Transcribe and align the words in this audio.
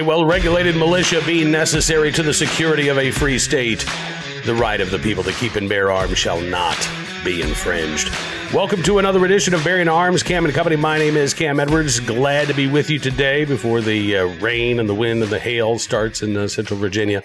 A 0.00 0.02
well 0.02 0.24
regulated 0.24 0.76
militia 0.76 1.20
being 1.26 1.50
necessary 1.50 2.10
to 2.12 2.22
the 2.22 2.32
security 2.32 2.88
of 2.88 2.96
a 2.96 3.10
free 3.10 3.38
state. 3.38 3.84
The 4.46 4.54
right 4.54 4.80
of 4.80 4.90
the 4.90 4.98
people 4.98 5.22
to 5.24 5.32
keep 5.32 5.56
and 5.56 5.68
bear 5.68 5.92
arms 5.92 6.16
shall 6.16 6.40
not 6.40 6.78
be 7.22 7.42
infringed. 7.42 8.10
Welcome 8.54 8.82
to 8.84 8.98
another 8.98 9.22
edition 9.26 9.52
of 9.52 9.62
Bearing 9.62 9.88
Arms, 9.88 10.22
Cam 10.22 10.46
and 10.46 10.54
Company. 10.54 10.76
My 10.76 10.96
name 10.96 11.18
is 11.18 11.34
Cam 11.34 11.60
Edwards. 11.60 12.00
Glad 12.00 12.48
to 12.48 12.54
be 12.54 12.66
with 12.66 12.88
you 12.88 12.98
today 12.98 13.44
before 13.44 13.82
the 13.82 14.16
uh, 14.16 14.26
rain 14.38 14.80
and 14.80 14.88
the 14.88 14.94
wind 14.94 15.22
and 15.22 15.30
the 15.30 15.38
hail 15.38 15.78
starts 15.78 16.22
in 16.22 16.34
uh, 16.34 16.48
Central 16.48 16.80
Virginia. 16.80 17.22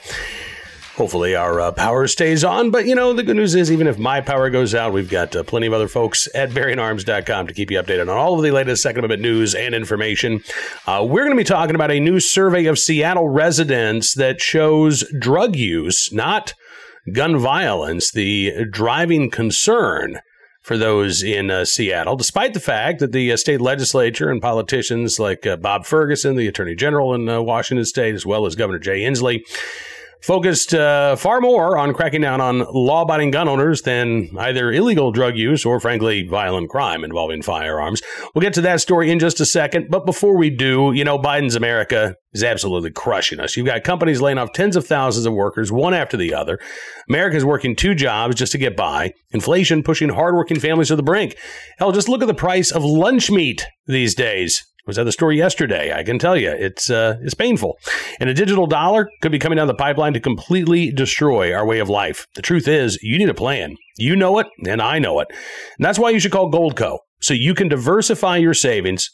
Hopefully, 0.98 1.36
our 1.36 1.60
uh, 1.60 1.72
power 1.74 2.08
stays 2.08 2.46
on. 2.46 2.72
But, 2.72 2.86
you 2.86 2.96
know, 2.96 3.12
the 3.12 3.22
good 3.22 3.36
news 3.36 3.54
is, 3.54 3.70
even 3.70 3.86
if 3.86 4.00
my 4.00 4.22
power 4.22 4.50
goes 4.50 4.74
out, 4.74 4.94
we've 4.94 5.10
got 5.10 5.36
uh, 5.36 5.44
plenty 5.44 5.68
of 5.68 5.74
other 5.74 5.90
folks 5.90 6.30
at 6.34 6.52
bearingarms.com 6.52 7.48
to 7.48 7.54
keep 7.54 7.70
you 7.70 7.78
updated 7.82 8.04
on 8.04 8.18
all 8.18 8.38
of 8.38 8.44
the 8.44 8.52
latest 8.52 8.82
Second 8.82 9.00
Amendment 9.00 9.22
news 9.22 9.54
and 9.54 9.76
information. 9.76 10.42
Uh, 10.88 11.06
we're 11.06 11.26
going 11.26 11.36
to 11.36 11.42
be 11.42 11.44
talking 11.44 11.76
about 11.76 11.92
a 11.92 12.00
new 12.00 12.22
survey 12.22 12.66
of 12.66 12.80
Seattle 12.80 13.28
residents 13.28 14.14
that 14.14 14.40
shows 14.40 15.04
drug 15.20 15.58
use, 15.58 16.14
not 16.14 16.54
gun 17.12 17.38
violence, 17.38 18.12
the 18.12 18.66
driving 18.72 19.30
concern 19.30 20.22
for 20.62 20.78
those 20.78 21.22
in 21.22 21.52
uh, 21.52 21.66
Seattle, 21.66 22.16
despite 22.16 22.54
the 22.54 22.60
fact 22.62 23.00
that 23.00 23.12
the 23.12 23.34
uh, 23.34 23.38
state 23.38 23.60
legislature 23.60 24.32
and 24.32 24.42
politicians 24.42 25.20
like 25.20 25.46
uh, 25.46 25.58
Bob 25.58 25.86
Ferguson, 25.86 26.38
the 26.38 26.48
attorney 26.48 26.74
general 26.74 27.14
in 27.14 27.28
uh, 27.28 27.42
Washington 27.42 27.86
state, 27.86 28.16
as 28.16 28.26
well 28.26 28.46
as 28.46 28.56
Governor 28.56 28.80
Jay 28.80 29.02
Inslee, 29.02 29.44
focused 30.26 30.74
uh, 30.74 31.16
far 31.16 31.40
more 31.40 31.78
on 31.78 31.94
cracking 31.94 32.22
down 32.22 32.42
on 32.42 32.66
law 32.74 33.04
abiding 33.04 33.30
gun 33.30 33.48
owners 33.48 33.84
than 33.84 34.28
either 34.40 34.72
illegal 34.72 35.12
drug 35.12 35.38
use 35.38 35.64
or, 35.64 35.80
frankly, 35.80 36.28
violent 36.28 36.68
crime 36.68 37.04
involving 37.04 37.44
firearms. 37.44 38.02
We'll 38.34 38.42
get 38.42 38.56
to 38.56 38.62
that 38.62 38.82
story 38.82 39.12
in 39.12 39.20
just 39.20 39.40
a 39.40 39.46
second. 39.46 39.90
But 39.92 40.08
before 40.08 40.36
we 40.36 40.50
do, 40.50 40.94
you 40.94 41.04
know, 41.04 41.20
Biden's 41.20 41.56
America 41.56 42.16
is 42.34 42.44
absolutely 42.44 42.90
crushing 42.90 43.40
us. 43.40 43.56
You've 43.56 43.68
got 43.68 43.84
companies 43.84 44.20
laying 44.20 44.40
off 44.40 44.52
tens 44.52 44.76
of 44.76 44.88
thousands 44.88 45.28
of 45.28 45.34
workers, 45.34 45.72
one 45.72 45.94
after 45.94 46.18
the 46.18 46.34
other. 46.34 46.60
America's 47.08 47.46
working 47.46 47.76
two 47.76 47.94
jobs 47.94 48.36
just 48.36 48.52
to 48.54 48.58
get 48.58 48.76
by. 48.76 49.14
Inflation 49.30 49.84
pushing 49.84 50.10
hardworking 50.10 50.60
families 50.60 50.88
to 50.88 50.96
the 50.96 51.04
brink. 51.04 51.38
Hell, 51.78 51.92
just 51.92 52.10
look 52.10 52.24
at 52.24 52.28
the 52.28 52.34
price 52.34 52.72
of 52.72 52.84
lunch 52.84 53.30
meat 53.30 53.68
these 53.86 54.16
days 54.16 54.66
was 54.86 54.98
at 54.98 55.06
the 55.06 55.12
store 55.12 55.32
yesterday. 55.32 55.94
I 55.94 56.04
can 56.04 56.20
tell 56.20 56.38
you, 56.38 56.50
it's 56.50 56.90
uh, 56.90 57.18
it's 57.22 57.34
painful. 57.34 57.78
And 58.20 58.30
a 58.30 58.34
digital 58.34 58.68
dollar 58.68 59.10
could 59.22 59.32
be 59.32 59.40
coming 59.40 59.58
down 59.58 59.68
the 59.68 59.74
pipeline 59.74 60.14
to 60.14 60.20
completely 60.20 60.92
destroy 60.92 61.54
our 61.54 61.66
way 61.66 61.80
of 61.80 61.90
life. 61.90 62.28
The 62.36 62.42
truth 62.42 62.68
is, 62.68 63.00
you 63.02 63.18
need 63.18 63.30
a 63.30 63.34
plan. 63.34 63.76
You 63.98 64.16
know 64.16 64.40
it, 64.40 64.48
and 64.68 64.82
I 64.82 65.00
know 65.00 65.20
it. 65.20 65.28
And 65.30 65.86
that's 65.86 66.00
why 66.00 66.10
you 66.12 66.20
should 66.20 66.32
call 66.32 66.52
Goldco, 66.52 67.00
so 67.22 67.34
you 67.34 67.54
can 67.54 67.68
diversify 67.68 68.38
your 68.38 68.54
savings 68.54 69.10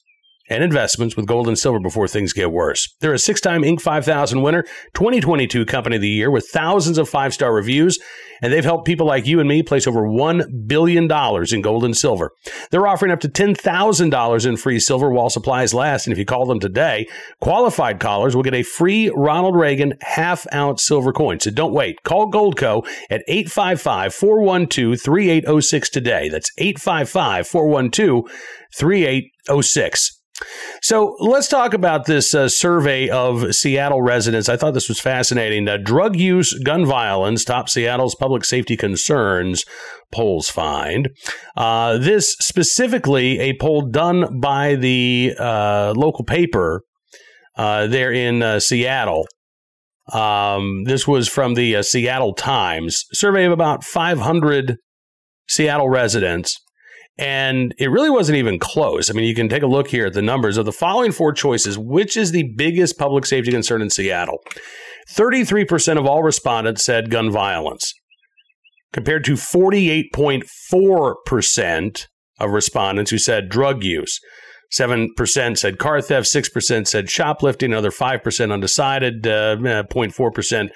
and 0.51 0.65
investments 0.65 1.15
with 1.15 1.25
gold 1.25 1.47
and 1.47 1.57
silver 1.57 1.79
before 1.79 2.09
things 2.09 2.33
get 2.33 2.51
worse. 2.51 2.93
They're 2.99 3.13
a 3.13 3.19
six 3.19 3.39
time 3.39 3.61
Inc. 3.61 3.79
5000 3.79 4.41
winner, 4.41 4.63
2022 4.93 5.65
Company 5.65 5.95
of 5.95 6.01
the 6.01 6.09
Year 6.09 6.29
with 6.29 6.49
thousands 6.49 6.97
of 6.97 7.07
five 7.07 7.33
star 7.33 7.53
reviews, 7.53 7.97
and 8.41 8.51
they've 8.51 8.63
helped 8.63 8.85
people 8.85 9.07
like 9.07 9.25
you 9.25 9.39
and 9.39 9.47
me 9.47 9.63
place 9.63 9.87
over 9.87 10.01
$1 10.01 10.67
billion 10.67 11.09
in 11.53 11.61
gold 11.61 11.85
and 11.85 11.95
silver. 11.95 12.31
They're 12.69 12.85
offering 12.85 13.13
up 13.13 13.21
to 13.21 13.29
$10,000 13.29 14.45
in 14.45 14.57
free 14.57 14.79
silver 14.79 15.09
while 15.09 15.29
supplies 15.29 15.73
last, 15.73 16.05
and 16.05 16.11
if 16.11 16.19
you 16.19 16.25
call 16.25 16.45
them 16.45 16.59
today, 16.59 17.07
qualified 17.39 18.01
callers 18.01 18.35
will 18.35 18.43
get 18.43 18.53
a 18.53 18.63
free 18.63 19.09
Ronald 19.15 19.55
Reagan 19.55 19.93
half 20.01 20.45
ounce 20.53 20.83
silver 20.83 21.13
coin. 21.13 21.39
So 21.39 21.49
don't 21.49 21.73
wait. 21.73 22.03
Call 22.03 22.29
Goldco 22.29 22.85
at 23.09 23.23
855 23.29 24.13
412 24.13 24.99
3806 24.99 25.89
today. 25.89 26.27
That's 26.27 26.51
855 26.57 27.47
412 27.47 28.25
3806. 28.75 30.20
So 30.83 31.15
let's 31.19 31.47
talk 31.47 31.75
about 31.75 32.05
this 32.05 32.33
uh, 32.33 32.49
survey 32.49 33.07
of 33.07 33.53
Seattle 33.53 34.01
residents. 34.01 34.49
I 34.49 34.57
thought 34.57 34.73
this 34.73 34.89
was 34.89 34.99
fascinating. 34.99 35.67
Drug 35.83 36.15
use, 36.15 36.57
gun 36.63 36.87
violence, 36.87 37.45
top 37.45 37.69
Seattle's 37.69 38.15
public 38.15 38.43
safety 38.43 38.75
concerns. 38.75 39.63
Polls 40.11 40.49
find 40.49 41.09
uh, 41.55 41.99
this 41.99 42.35
specifically 42.39 43.39
a 43.39 43.57
poll 43.59 43.83
done 43.83 44.39
by 44.39 44.73
the 44.73 45.35
uh, 45.37 45.93
local 45.95 46.25
paper 46.25 46.81
uh, 47.55 47.85
there 47.85 48.11
in 48.11 48.41
uh, 48.41 48.59
Seattle. 48.59 49.27
Um, 50.11 50.85
this 50.85 51.07
was 51.07 51.29
from 51.29 51.53
the 51.53 51.83
Seattle 51.83 52.33
Times 52.33 53.05
survey 53.13 53.45
of 53.45 53.51
about 53.51 53.83
500 53.83 54.77
Seattle 55.47 55.89
residents. 55.89 56.57
And 57.21 57.73
it 57.77 57.89
really 57.91 58.09
wasn't 58.09 58.39
even 58.39 58.57
close. 58.57 59.11
I 59.11 59.13
mean, 59.13 59.25
you 59.25 59.35
can 59.35 59.47
take 59.47 59.61
a 59.61 59.67
look 59.67 59.89
here 59.89 60.07
at 60.07 60.13
the 60.13 60.23
numbers 60.23 60.57
of 60.57 60.65
the 60.65 60.71
following 60.71 61.11
four 61.11 61.33
choices. 61.33 61.77
Which 61.77 62.17
is 62.17 62.31
the 62.31 62.51
biggest 62.57 62.97
public 62.97 63.27
safety 63.27 63.51
concern 63.51 63.83
in 63.83 63.91
Seattle? 63.91 64.39
33% 65.15 65.99
of 65.99 66.07
all 66.07 66.23
respondents 66.23 66.83
said 66.83 67.11
gun 67.11 67.29
violence, 67.29 67.93
compared 68.91 69.23
to 69.25 69.33
48.4% 69.33 72.07
of 72.39 72.49
respondents 72.49 73.11
who 73.11 73.19
said 73.19 73.49
drug 73.49 73.83
use. 73.83 74.19
7% 74.73 75.57
said 75.57 75.77
car 75.77 76.01
theft, 76.01 76.27
6% 76.33 76.87
said 76.87 77.09
shoplifting, 77.09 77.71
another 77.71 77.91
5% 77.91 78.51
undecided, 78.51 79.27
uh, 79.27 79.57
0.4% 79.57 80.69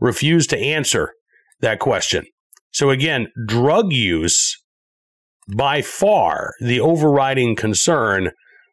refused 0.00 0.50
to 0.50 0.58
answer 0.58 1.12
that 1.60 1.78
question. 1.78 2.24
So 2.72 2.90
again, 2.90 3.28
drug 3.46 3.92
use 3.92 4.56
by 5.48 5.82
far 5.82 6.54
the 6.60 6.80
overriding 6.80 7.56
concern 7.56 8.30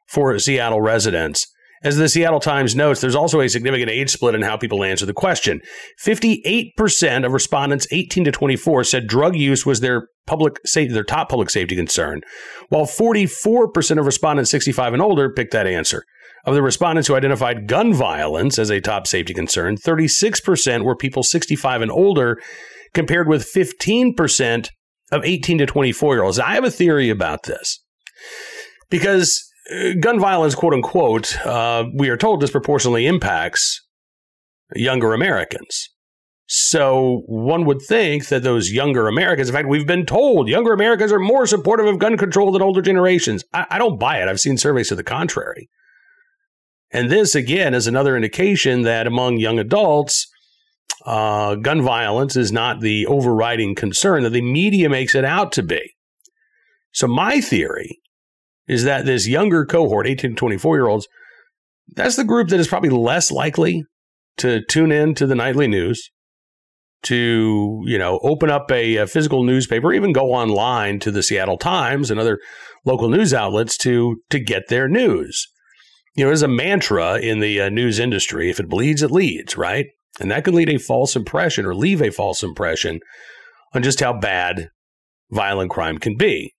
for 0.07 0.37
Seattle 0.39 0.81
residents. 0.81 1.47
As 1.81 1.95
the 1.95 2.09
Seattle 2.09 2.41
Times 2.41 2.75
notes, 2.75 2.99
there's 2.99 3.15
also 3.15 3.39
a 3.39 3.47
significant 3.47 3.89
age 3.89 4.09
split 4.09 4.35
in 4.35 4.41
how 4.41 4.57
people 4.57 4.83
answer 4.83 5.05
the 5.05 5.13
question. 5.13 5.61
58% 6.03 7.25
of 7.25 7.31
respondents 7.31 7.87
18 7.91 8.25
to 8.25 8.31
24 8.31 8.83
said 8.83 9.07
drug 9.07 9.35
use 9.35 9.65
was 9.65 9.79
their 9.79 10.07
public 10.27 10.59
safety, 10.65 10.93
their 10.93 11.05
top 11.05 11.29
public 11.29 11.49
safety 11.49 11.77
concern, 11.77 12.21
while 12.67 12.85
44% 12.85 13.97
of 13.97 14.05
respondents 14.05 14.51
65 14.51 14.93
and 14.93 15.01
older 15.01 15.31
picked 15.31 15.53
that 15.53 15.67
answer. 15.67 16.03
Of 16.45 16.53
the 16.53 16.61
respondents 16.61 17.07
who 17.07 17.15
identified 17.15 17.67
gun 17.67 17.93
violence 17.93 18.59
as 18.59 18.69
a 18.69 18.81
top 18.81 19.07
safety 19.07 19.33
concern, 19.33 19.75
36% 19.75 20.83
were 20.83 20.95
people 20.95 21.23
65 21.23 21.81
and 21.81 21.91
older, 21.91 22.41
compared 22.93 23.27
with 23.27 23.49
15% 23.53 24.69
of 25.11 25.23
18 25.23 25.59
to 25.59 25.65
24 25.65 26.15
year 26.15 26.23
olds. 26.23 26.39
I 26.39 26.53
have 26.53 26.63
a 26.63 26.71
theory 26.71 27.09
about 27.09 27.43
this 27.43 27.83
because 28.89 29.43
uh, 29.71 29.93
gun 29.99 30.19
violence, 30.19 30.55
quote 30.55 30.73
unquote, 30.73 31.37
uh, 31.45 31.85
we 31.93 32.09
are 32.09 32.17
told 32.17 32.41
disproportionately 32.41 33.05
impacts 33.05 33.85
younger 34.75 35.13
Americans. 35.13 35.89
So 36.51 37.21
one 37.27 37.65
would 37.65 37.79
think 37.79 38.27
that 38.29 38.41
those 38.41 38.71
younger 38.71 39.07
Americans, 39.07 39.49
in 39.49 39.53
fact, 39.55 39.67
we've 39.67 39.85
been 39.85 40.07
told 40.07 40.47
younger 40.47 40.73
Americans 40.73 41.11
are 41.11 41.19
more 41.19 41.45
supportive 41.45 41.85
of 41.85 41.99
gun 41.99 42.17
control 42.17 42.51
than 42.51 42.63
older 42.63 42.81
generations. 42.81 43.43
I, 43.53 43.67
I 43.69 43.77
don't 43.77 43.99
buy 43.99 44.19
it. 44.19 44.27
I've 44.27 44.39
seen 44.39 44.57
surveys 44.57 44.89
to 44.89 44.95
the 44.95 45.03
contrary. 45.03 45.69
And 46.91 47.11
this, 47.11 47.35
again, 47.35 47.75
is 47.75 47.85
another 47.85 48.15
indication 48.15 48.81
that 48.81 49.05
among 49.05 49.37
young 49.37 49.59
adults, 49.59 50.27
uh, 51.05 51.55
gun 51.55 51.81
violence 51.81 52.35
is 52.35 52.51
not 52.51 52.81
the 52.81 53.05
overriding 53.05 53.75
concern 53.75 54.23
that 54.23 54.31
the 54.31 54.41
media 54.41 54.89
makes 54.89 55.15
it 55.15 55.25
out 55.25 55.51
to 55.53 55.63
be. 55.63 55.93
So, 56.91 57.07
my 57.07 57.39
theory 57.41 57.99
is 58.67 58.83
that 58.83 59.05
this 59.05 59.27
younger 59.27 59.65
cohort, 59.65 60.07
18 60.07 60.31
to 60.31 60.35
24 60.35 60.77
year 60.77 60.87
olds, 60.87 61.07
that's 61.95 62.15
the 62.15 62.23
group 62.23 62.49
that 62.49 62.59
is 62.59 62.67
probably 62.67 62.89
less 62.89 63.31
likely 63.31 63.83
to 64.37 64.61
tune 64.65 64.91
in 64.91 65.15
to 65.15 65.25
the 65.25 65.35
nightly 65.35 65.67
news, 65.67 66.09
to 67.03 67.81
you 67.85 67.97
know 67.97 68.19
open 68.23 68.49
up 68.49 68.71
a, 68.71 68.97
a, 68.97 69.07
physical 69.07 69.43
newspaper, 69.43 69.93
even 69.93 70.13
go 70.13 70.33
online 70.33 70.99
to 70.99 71.11
the 71.11 71.23
Seattle 71.23 71.57
Times 71.57 72.11
and 72.11 72.19
other 72.19 72.39
local 72.85 73.09
news 73.09 73.33
outlets 73.33 73.77
to 73.79 74.17
to 74.29 74.39
get 74.39 74.67
their 74.67 74.87
news. 74.87 75.47
You 76.15 76.25
know, 76.25 76.29
there's 76.29 76.41
a 76.41 76.47
mantra 76.47 77.19
in 77.19 77.39
the 77.39 77.61
uh, 77.61 77.69
news 77.69 77.99
industry: 77.99 78.49
if 78.49 78.59
it 78.59 78.69
bleeds, 78.69 79.01
it 79.01 79.11
leads. 79.11 79.57
Right? 79.57 79.87
And 80.19 80.29
that 80.31 80.43
can 80.43 80.53
lead 80.53 80.69
a 80.69 80.77
false 80.77 81.15
impression 81.15 81.65
or 81.65 81.75
leave 81.75 82.01
a 82.01 82.11
false 82.11 82.43
impression 82.43 82.99
on 83.73 83.83
just 83.83 83.99
how 83.99 84.13
bad 84.13 84.69
violent 85.31 85.71
crime 85.71 85.97
can 85.97 86.17
be. 86.17 86.53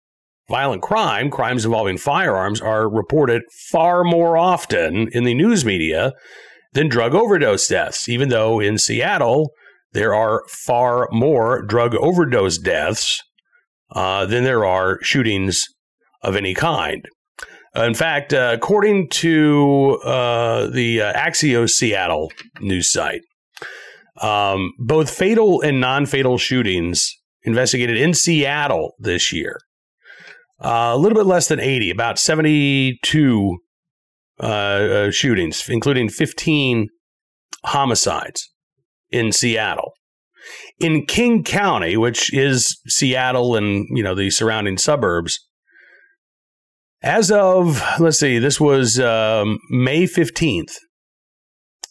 Violent 0.48 0.82
crime, 0.82 1.30
crimes 1.30 1.64
involving 1.64 1.96
firearms, 1.96 2.60
are 2.60 2.88
reported 2.88 3.42
far 3.70 4.02
more 4.02 4.36
often 4.36 5.08
in 5.12 5.24
the 5.24 5.34
news 5.34 5.64
media 5.64 6.12
than 6.72 6.88
drug 6.88 7.14
overdose 7.14 7.68
deaths, 7.68 8.08
even 8.08 8.28
though 8.30 8.60
in 8.60 8.78
Seattle, 8.78 9.50
there 9.92 10.14
are 10.14 10.42
far 10.48 11.08
more 11.12 11.62
drug 11.62 11.94
overdose 11.94 12.58
deaths 12.58 13.22
uh, 13.92 14.26
than 14.26 14.44
there 14.44 14.64
are 14.64 14.98
shootings 15.02 15.66
of 16.22 16.36
any 16.36 16.54
kind. 16.54 17.06
In 17.74 17.94
fact, 17.94 18.32
uh, 18.32 18.50
according 18.52 19.08
to 19.10 20.00
uh, 20.04 20.66
the 20.66 21.00
uh, 21.00 21.12
Axios 21.12 21.70
Seattle 21.70 22.32
news 22.60 22.90
site, 22.90 23.22
um, 24.20 24.72
both 24.78 25.10
fatal 25.10 25.60
and 25.62 25.80
non 25.80 26.06
fatal 26.06 26.38
shootings 26.38 27.16
investigated 27.42 27.96
in 27.96 28.14
Seattle 28.14 28.94
this 28.98 29.32
year. 29.32 29.58
Uh, 30.62 30.92
a 30.92 30.96
little 30.96 31.16
bit 31.16 31.26
less 31.26 31.48
than 31.48 31.58
80, 31.58 31.90
about 31.90 32.18
72 32.18 33.58
uh, 34.42 34.46
uh, 34.46 35.10
shootings, 35.10 35.68
including 35.68 36.08
15 36.08 36.88
homicides 37.64 38.50
in 39.10 39.32
Seattle. 39.32 39.92
In 40.78 41.06
King 41.06 41.44
County, 41.44 41.96
which 41.96 42.32
is 42.34 42.78
Seattle 42.86 43.56
and, 43.56 43.86
you 43.90 44.02
know, 44.02 44.14
the 44.14 44.30
surrounding 44.30 44.76
suburbs, 44.76 45.38
as 47.02 47.30
of, 47.30 47.82
let's 47.98 48.18
see, 48.18 48.38
this 48.38 48.60
was 48.60 49.00
um, 49.00 49.58
May 49.70 50.04
15th, 50.04 50.74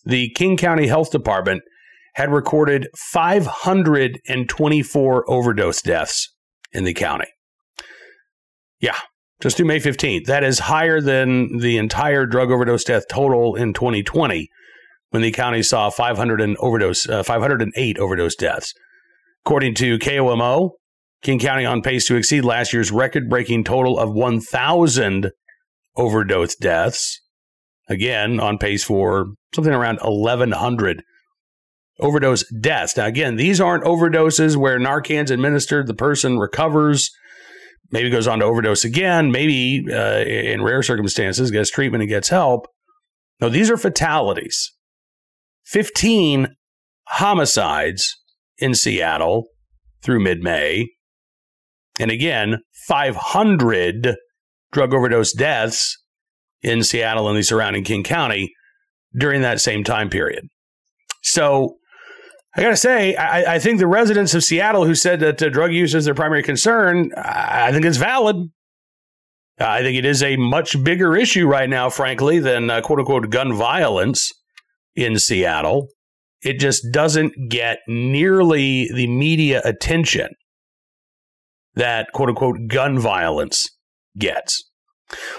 the 0.06 0.30
King 0.36 0.58
County 0.58 0.88
Health 0.88 1.12
Department 1.12 1.64
had 2.20 2.32
recorded 2.34 2.90
524 2.98 5.32
overdose 5.32 5.82
deaths 5.82 6.36
in 6.74 6.84
the 6.84 6.94
county. 6.94 7.30
Yeah, 8.82 8.98
just 9.42 9.56
through 9.56 9.68
May 9.68 9.80
15th. 9.80 10.26
That 10.26 10.44
is 10.44 10.60
higher 10.60 11.00
than 11.00 11.60
the 11.60 11.78
entire 11.78 12.26
drug 12.26 12.52
overdose 12.52 12.84
death 12.84 13.06
total 13.10 13.56
in 13.56 13.74
2020 13.74 14.50
when 15.12 15.22
the 15.22 15.32
county 15.32 15.64
saw 15.64 15.90
500 15.90 16.42
and 16.42 16.58
overdose, 16.58 17.08
uh, 17.08 17.24
508 17.24 17.98
overdose 17.98 18.36
deaths. 18.36 18.74
According 19.46 19.76
to 19.76 19.98
KOMO, 19.98 20.72
King 21.22 21.40
County 21.40 21.66
on 21.66 21.82
pace 21.82 22.06
to 22.08 22.18
exceed 22.18 22.44
last 22.44 22.74
year's 22.74 22.92
record 22.92 23.30
breaking 23.30 23.64
total 23.64 23.98
of 23.98 24.12
1,000 24.12 25.32
overdose 25.96 26.58
deaths. 26.58 27.22
Again, 27.88 28.42
on 28.42 28.58
pace 28.58 28.84
for 28.84 29.28
something 29.54 29.74
around 29.74 30.00
1,100 30.02 31.02
overdose 32.00 32.44
deaths. 32.60 32.98
Now, 32.98 33.06
again, 33.06 33.36
these 33.36 33.60
aren't 33.60 33.84
overdoses 33.84 34.56
where 34.56 34.80
Narcan's 34.80 35.32
administered, 35.32 35.88
the 35.88 35.94
person 35.94 36.40
recovers, 36.40 37.12
maybe 37.92 38.10
goes 38.10 38.28
on 38.28 38.40
to 38.40 38.46
overdose 38.46 38.84
again, 38.84 39.32
maybe 39.32 39.86
uh, 39.92 40.20
in 40.20 40.64
rare 40.64 40.84
circumstances 40.84 41.52
gets 41.52 41.70
treatment 41.70 42.04
and 42.04 42.10
gets 42.10 42.30
help. 42.30 42.68
No, 43.42 43.50
these 43.50 43.70
are 43.70 43.78
fatalities. 43.78 44.74
15 45.66 46.56
homicides 47.08 48.16
in 48.58 48.76
Seattle 48.76 49.48
through 50.04 50.20
mid 50.20 50.42
May. 50.42 50.90
And 52.00 52.12
again, 52.12 52.60
500 52.88 54.16
drug 54.72 54.94
overdose 54.94 55.34
deaths 55.34 55.98
in 56.62 56.84
Seattle 56.84 57.28
and 57.28 57.38
the 57.38 57.44
surrounding 57.44 57.84
King 57.84 58.04
County 58.04 58.54
during 59.18 59.42
that 59.42 59.62
same 59.62 59.84
time 59.84 60.10
period. 60.10 60.46
So 61.24 61.79
I 62.56 62.62
got 62.62 62.70
to 62.70 62.78
say, 62.78 63.16
I, 63.16 63.56
I, 63.56 63.60
think 63.60 63.80
the 63.80 63.88
residents 63.88 64.34
of 64.34 64.44
Seattle 64.44 64.86
who 64.86 64.96
said 64.96 65.20
that 65.20 65.42
uh, 65.42 65.50
drug 65.50 65.72
use 65.72 65.94
is 65.94 66.06
their 66.06 66.16
primary 66.16 66.42
concern, 66.42 67.12
I 67.16 67.72
think 67.72 67.86
it's 67.86 67.98
valid. 67.98 68.50
I 69.60 69.82
think 69.82 69.98
it 69.98 70.06
is 70.06 70.24
a 70.24 70.38
much 70.38 70.82
bigger 70.84 71.16
issue 71.16 71.46
right 71.46 71.70
now, 71.70 71.90
frankly, 71.90 72.40
than 72.40 72.70
uh, 72.70 72.82
quote 72.82 73.00
unquote 73.00 73.30
gun 73.30 73.54
violence 73.54 74.32
in 74.96 75.20
Seattle. 75.20 75.90
It 76.42 76.60
just 76.60 76.92
doesn't 76.92 77.34
get 77.50 77.80
nearly 77.88 78.90
the 78.94 79.08
media 79.08 79.62
attention 79.66 80.30
that 81.76 82.12
quote 82.14 82.30
unquote 82.30 82.68
gun 82.68 82.98
violence 82.98 83.70
gets. 84.18 84.64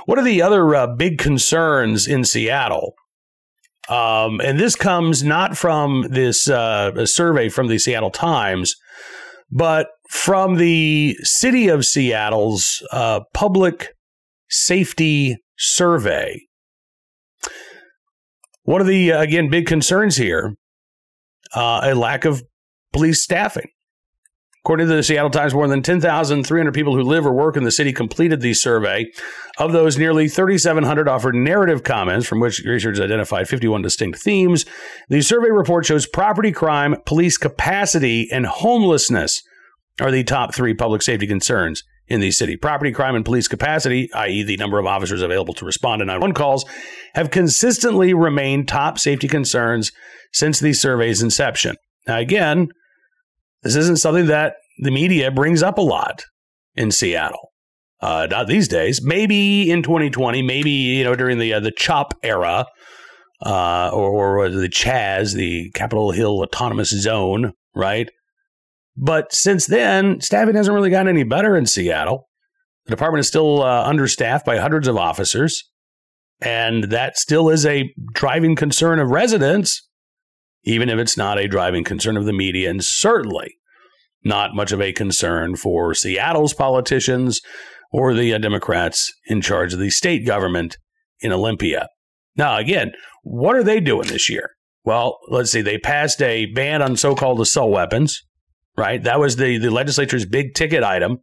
What 0.04 0.18
are 0.18 0.24
the 0.24 0.42
other 0.42 0.74
uh, 0.74 0.86
big 0.86 1.18
concerns 1.18 2.06
in 2.06 2.24
Seattle? 2.24 2.94
Um, 3.90 4.40
and 4.40 4.58
this 4.58 4.76
comes 4.76 5.24
not 5.24 5.56
from 5.56 6.06
this 6.10 6.48
uh, 6.48 7.04
survey 7.06 7.48
from 7.48 7.66
the 7.66 7.78
Seattle 7.78 8.10
Times, 8.10 8.76
but 9.50 9.88
from 10.08 10.56
the 10.56 11.16
city 11.22 11.68
of 11.68 11.84
Seattle's 11.84 12.86
uh, 12.92 13.20
public 13.34 13.88
safety 14.48 15.36
survey. 15.58 16.40
One 18.62 18.80
of 18.80 18.86
the, 18.86 19.12
uh, 19.12 19.20
again, 19.20 19.50
big 19.50 19.66
concerns 19.66 20.16
here 20.16 20.54
uh, 21.54 21.80
a 21.82 21.94
lack 21.94 22.24
of 22.24 22.42
police 22.92 23.22
staffing. 23.22 23.68
According 24.64 24.88
to 24.88 24.94
the 24.94 25.02
Seattle 25.02 25.30
Times, 25.30 25.54
more 25.54 25.66
than 25.68 25.82
10,300 25.82 26.74
people 26.74 26.94
who 26.94 27.02
live 27.02 27.24
or 27.24 27.32
work 27.32 27.56
in 27.56 27.64
the 27.64 27.70
city 27.70 27.94
completed 27.94 28.42
the 28.42 28.52
survey. 28.52 29.06
Of 29.56 29.72
those, 29.72 29.96
nearly 29.96 30.28
3,700 30.28 31.08
offered 31.08 31.34
narrative 31.34 31.82
comments, 31.82 32.26
from 32.26 32.40
which 32.40 32.60
researchers 32.60 33.00
identified 33.00 33.48
51 33.48 33.80
distinct 33.80 34.18
themes. 34.18 34.66
The 35.08 35.22
survey 35.22 35.50
report 35.50 35.86
shows 35.86 36.06
property 36.06 36.52
crime, 36.52 36.96
police 37.06 37.38
capacity, 37.38 38.28
and 38.30 38.44
homelessness 38.44 39.42
are 39.98 40.10
the 40.10 40.24
top 40.24 40.54
three 40.54 40.74
public 40.74 41.00
safety 41.00 41.26
concerns 41.26 41.82
in 42.06 42.20
the 42.20 42.30
city. 42.30 42.56
Property 42.56 42.92
crime 42.92 43.14
and 43.14 43.24
police 43.24 43.48
capacity, 43.48 44.12
i.e., 44.12 44.42
the 44.42 44.58
number 44.58 44.78
of 44.78 44.84
officers 44.84 45.22
available 45.22 45.54
to 45.54 45.64
respond 45.64 46.00
to 46.00 46.04
911 46.04 46.34
calls, 46.34 46.66
have 47.14 47.30
consistently 47.30 48.12
remained 48.12 48.68
top 48.68 48.98
safety 48.98 49.28
concerns 49.28 49.90
since 50.32 50.60
the 50.60 50.74
survey's 50.74 51.22
inception. 51.22 51.76
Now, 52.06 52.18
again, 52.18 52.68
this 53.62 53.76
isn't 53.76 53.98
something 53.98 54.26
that 54.26 54.54
the 54.78 54.90
media 54.90 55.30
brings 55.30 55.62
up 55.62 55.78
a 55.78 55.82
lot 55.82 56.24
in 56.74 56.90
Seattle. 56.90 57.52
Uh, 58.00 58.26
not 58.30 58.46
these 58.46 58.66
days. 58.66 59.02
Maybe 59.02 59.70
in 59.70 59.82
2020, 59.82 60.40
maybe 60.42 60.70
you 60.70 61.04
know 61.04 61.14
during 61.14 61.38
the 61.38 61.52
uh, 61.52 61.60
the 61.60 61.70
CHOP 61.70 62.14
era, 62.22 62.64
uh, 63.44 63.90
or, 63.92 64.38
or 64.38 64.48
the 64.48 64.68
Chaz, 64.68 65.34
the 65.34 65.70
Capitol 65.72 66.10
Hill 66.12 66.40
Autonomous 66.42 66.90
Zone, 66.90 67.52
right? 67.74 68.08
But 68.96 69.32
since 69.32 69.66
then, 69.66 70.20
staffing 70.20 70.54
hasn't 70.54 70.74
really 70.74 70.90
gotten 70.90 71.08
any 71.08 71.24
better 71.24 71.56
in 71.56 71.66
Seattle. 71.66 72.28
The 72.86 72.90
department 72.90 73.20
is 73.20 73.28
still 73.28 73.62
uh, 73.62 73.84
understaffed 73.84 74.46
by 74.46 74.56
hundreds 74.56 74.88
of 74.88 74.96
officers, 74.96 75.62
and 76.40 76.84
that 76.84 77.18
still 77.18 77.50
is 77.50 77.64
a 77.66 77.92
driving 78.12 78.56
concern 78.56 78.98
of 78.98 79.10
residents 79.10 79.88
even 80.64 80.88
if 80.88 80.98
it's 80.98 81.16
not 81.16 81.38
a 81.38 81.48
driving 81.48 81.84
concern 81.84 82.16
of 82.16 82.24
the 82.24 82.32
media, 82.32 82.70
and 82.70 82.84
certainly 82.84 83.56
not 84.24 84.54
much 84.54 84.72
of 84.72 84.80
a 84.80 84.92
concern 84.92 85.56
for 85.56 85.94
Seattle's 85.94 86.54
politicians 86.54 87.40
or 87.92 88.14
the 88.14 88.34
uh, 88.34 88.38
Democrats 88.38 89.12
in 89.26 89.40
charge 89.40 89.72
of 89.72 89.78
the 89.78 89.90
state 89.90 90.26
government 90.26 90.76
in 91.20 91.32
Olympia. 91.32 91.88
Now, 92.36 92.58
again, 92.58 92.92
what 93.22 93.56
are 93.56 93.64
they 93.64 93.80
doing 93.80 94.08
this 94.08 94.30
year? 94.30 94.50
Well, 94.84 95.18
let's 95.28 95.50
see. 95.50 95.62
They 95.62 95.78
passed 95.78 96.22
a 96.22 96.46
ban 96.46 96.82
on 96.82 96.96
so 96.96 97.14
called 97.14 97.40
assault 97.40 97.70
weapons, 97.70 98.22
right? 98.76 99.02
That 99.02 99.20
was 99.20 99.36
the, 99.36 99.58
the 99.58 99.70
legislature's 99.70 100.26
big 100.26 100.54
ticket 100.54 100.82
item. 100.82 101.18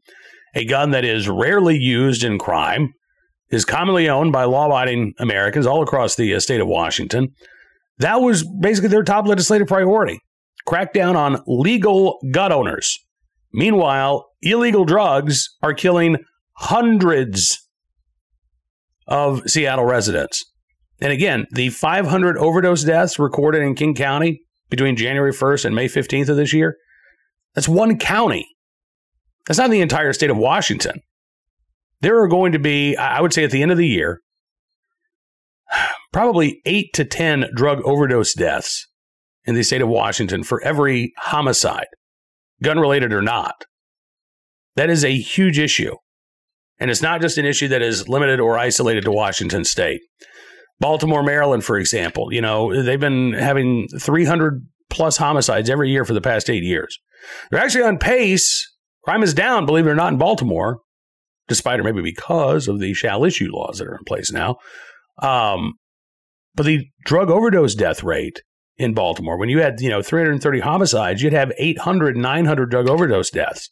A 0.56 0.66
gun 0.66 0.92
that 0.92 1.06
is 1.06 1.30
rarely 1.30 1.78
used 1.78 2.24
in 2.24 2.40
crime, 2.40 2.94
is 3.50 3.66
commonly 3.66 4.10
owned 4.10 4.32
by 4.32 4.44
law 4.44 4.66
abiding 4.66 5.14
Americans 5.20 5.66
all 5.66 5.82
across 5.82 6.16
the 6.16 6.34
uh, 6.34 6.40
state 6.40 6.62
of 6.62 6.68
Washington. 6.68 7.30
That 8.00 8.22
was 8.22 8.48
basically 8.62 8.90
their 8.90 9.04
top 9.04 9.28
legislative 9.28 9.68
priority 9.68 10.20
crackdown 10.68 11.16
on 11.16 11.42
legal 11.48 12.20
gun 12.32 12.52
owners. 12.52 13.00
Meanwhile, 13.54 14.28
illegal 14.42 14.86
drugs 14.86 15.56
are 15.64 15.74
killing 15.74 16.18
hundreds 16.58 17.58
of 19.08 19.50
Seattle 19.50 19.86
residents. 19.86 20.44
And 21.00 21.14
again, 21.14 21.48
the 21.52 21.70
500 21.70 22.38
overdose 22.38 22.84
deaths 22.84 23.18
recorded 23.18 23.62
in 23.62 23.76
King 23.76 23.96
County 23.96 24.42
between 24.70 24.98
January 24.98 25.32
1st 25.32 25.66
and 25.66 25.76
May 25.76 25.88
15th 25.88 26.30
of 26.30 26.36
this 26.36 26.54
year, 26.54 26.76
that's 27.56 27.68
one 27.68 27.98
county. 27.98 28.48
That's 29.46 29.60
not 29.60 29.70
the 29.70 29.82
entire 29.82 30.12
state 30.12 30.30
of 30.30 30.38
Washington. 30.38 31.02
There 32.02 32.22
are 32.22 32.28
going 32.28 32.52
to 32.52 32.60
be, 32.60 32.98
I 32.98 33.22
would 33.22 33.34
say 33.34 33.44
at 33.44 33.52
the 33.52 33.62
end 33.62 33.72
of 33.72 33.78
the 33.78 33.88
year, 33.88 34.22
probably 36.12 36.62
eight 36.66 36.94
to 36.94 37.06
10 37.06 37.48
drug 37.56 37.82
overdose 37.84 38.34
deaths 38.34 38.88
in 39.46 39.56
the 39.56 39.64
state 39.64 39.82
of 39.82 39.88
Washington 39.88 40.44
for 40.44 40.62
every 40.64 41.14
homicide, 41.18 41.88
gun 42.62 42.80
related 42.80 43.14
or 43.14 43.22
not. 43.22 43.66
That 44.76 44.90
is 44.90 45.04
a 45.04 45.18
huge 45.18 45.58
issue. 45.58 45.96
And 46.80 46.92
it's 46.92 47.02
not 47.02 47.22
just 47.22 47.38
an 47.38 47.46
issue 47.46 47.68
that 47.70 47.82
is 47.82 48.08
limited 48.08 48.40
or 48.40 48.58
isolated 48.58 49.04
to 49.06 49.12
Washington 49.12 49.64
state. 49.64 50.02
Baltimore, 50.80 51.24
Maryland, 51.24 51.64
for 51.64 51.78
example, 51.78 52.32
you 52.32 52.42
know, 52.42 52.84
they've 52.84 53.00
been 53.00 53.34
having 53.34 53.88
300 54.00 54.64
plus 54.90 55.18
homicides 55.18 55.70
every 55.70 55.90
year 55.90 56.06
for 56.06 56.14
the 56.14 56.22
past 56.22 56.50
eight 56.50 56.64
years. 56.64 57.00
They're 57.50 57.64
actually 57.64 57.84
on 57.84 57.98
pace. 57.98 58.72
Crime 59.04 59.24
is 59.24 59.34
down, 59.34 59.66
believe 59.66 59.88
it 59.88 59.90
or 59.90 59.96
not, 59.96 60.14
in 60.14 60.20
Baltimore, 60.20 60.80
despite 61.48 61.80
or 61.80 61.84
maybe 61.84 62.02
because 62.02 62.68
of 62.68 62.80
the 62.80 62.94
shall 62.94 63.24
issue 63.24 63.50
laws 63.52 63.80
that 63.80 63.88
are 63.88 63.96
in 63.96 64.04
place 64.06 64.32
now. 64.32 64.58
Um, 65.22 65.74
but 66.58 66.66
the 66.66 66.90
drug 67.06 67.30
overdose 67.30 67.76
death 67.76 68.04
rate 68.04 68.42
in 68.78 68.94
Baltimore, 68.94 69.38
when 69.38 69.48
you 69.48 69.62
had, 69.62 69.80
you 69.80 69.90
know, 69.90 70.02
330 70.02 70.60
homicides, 70.60 71.22
you'd 71.22 71.32
have 71.32 71.54
800, 71.58 72.18
900 72.18 72.70
drug 72.70 72.90
overdose 72.90 73.30
deaths. 73.30 73.70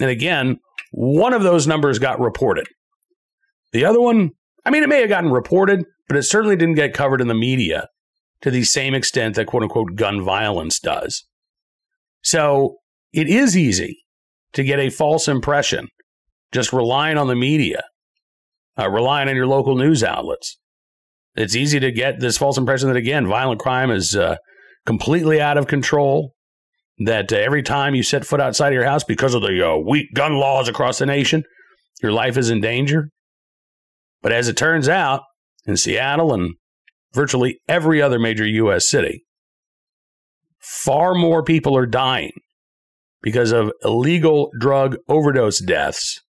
And 0.00 0.10
again, 0.10 0.58
one 0.90 1.32
of 1.32 1.44
those 1.44 1.66
numbers 1.66 1.98
got 1.98 2.20
reported. 2.20 2.66
The 3.72 3.84
other 3.84 4.00
one, 4.00 4.32
I 4.66 4.70
mean, 4.70 4.82
it 4.82 4.88
may 4.88 5.00
have 5.00 5.08
gotten 5.08 5.30
reported, 5.30 5.84
but 6.08 6.16
it 6.16 6.24
certainly 6.24 6.56
didn't 6.56 6.74
get 6.74 6.94
covered 6.94 7.20
in 7.20 7.28
the 7.28 7.34
media 7.34 7.88
to 8.42 8.50
the 8.50 8.64
same 8.64 8.94
extent 8.94 9.36
that 9.36 9.46
quote 9.46 9.62
unquote 9.62 9.94
gun 9.94 10.22
violence 10.22 10.80
does. 10.80 11.24
So 12.22 12.78
it 13.12 13.28
is 13.28 13.56
easy 13.56 14.00
to 14.52 14.64
get 14.64 14.80
a 14.80 14.90
false 14.90 15.28
impression 15.28 15.88
just 16.50 16.72
relying 16.72 17.18
on 17.18 17.28
the 17.28 17.36
media, 17.36 17.84
uh, 18.76 18.88
relying 18.88 19.28
on 19.28 19.36
your 19.36 19.46
local 19.46 19.76
news 19.76 20.02
outlets. 20.02 20.58
It's 21.38 21.54
easy 21.54 21.78
to 21.78 21.92
get 21.92 22.18
this 22.18 22.36
false 22.36 22.58
impression 22.58 22.88
that, 22.88 22.96
again, 22.96 23.28
violent 23.28 23.60
crime 23.60 23.92
is 23.92 24.16
uh, 24.16 24.38
completely 24.84 25.40
out 25.40 25.56
of 25.56 25.68
control. 25.68 26.32
That 26.98 27.32
uh, 27.32 27.36
every 27.36 27.62
time 27.62 27.94
you 27.94 28.02
set 28.02 28.26
foot 28.26 28.40
outside 28.40 28.68
of 28.68 28.74
your 28.74 28.84
house 28.84 29.04
because 29.04 29.34
of 29.34 29.42
the 29.42 29.64
uh, 29.64 29.76
weak 29.76 30.08
gun 30.14 30.34
laws 30.34 30.68
across 30.68 30.98
the 30.98 31.06
nation, 31.06 31.44
your 32.02 32.10
life 32.10 32.36
is 32.36 32.50
in 32.50 32.60
danger. 32.60 33.10
But 34.20 34.32
as 34.32 34.48
it 34.48 34.56
turns 34.56 34.88
out, 34.88 35.22
in 35.64 35.76
Seattle 35.76 36.34
and 36.34 36.54
virtually 37.12 37.60
every 37.68 38.02
other 38.02 38.18
major 38.18 38.44
U.S. 38.44 38.88
city, 38.88 39.24
far 40.58 41.14
more 41.14 41.44
people 41.44 41.76
are 41.76 41.86
dying 41.86 42.32
because 43.22 43.52
of 43.52 43.70
illegal 43.84 44.50
drug 44.58 44.96
overdose 45.08 45.60
deaths 45.60 46.20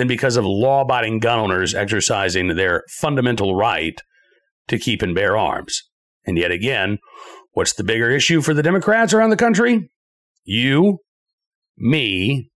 than 0.00 0.08
because 0.08 0.38
of 0.38 0.46
law 0.46 0.80
abiding 0.80 1.18
gun 1.18 1.38
owners 1.38 1.74
exercising 1.74 2.56
their 2.56 2.84
fundamental 2.88 3.54
right 3.54 4.00
to 4.66 4.78
keep 4.78 5.02
and 5.02 5.14
bear 5.14 5.36
arms. 5.36 5.82
And 6.24 6.38
yet 6.38 6.50
again, 6.50 7.00
what's 7.52 7.74
the 7.74 7.84
bigger 7.84 8.08
issue 8.08 8.40
for 8.40 8.54
the 8.54 8.62
Democrats 8.62 9.12
around 9.12 9.28
the 9.28 9.36
country? 9.36 9.90
You, 10.42 11.00
me, 11.76 12.48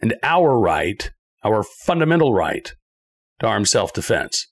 and 0.00 0.14
our 0.22 0.56
right, 0.56 1.10
our 1.42 1.64
fundamental 1.64 2.32
right 2.32 2.72
to 3.40 3.46
armed 3.48 3.68
self 3.68 3.92
defense. 3.92 4.46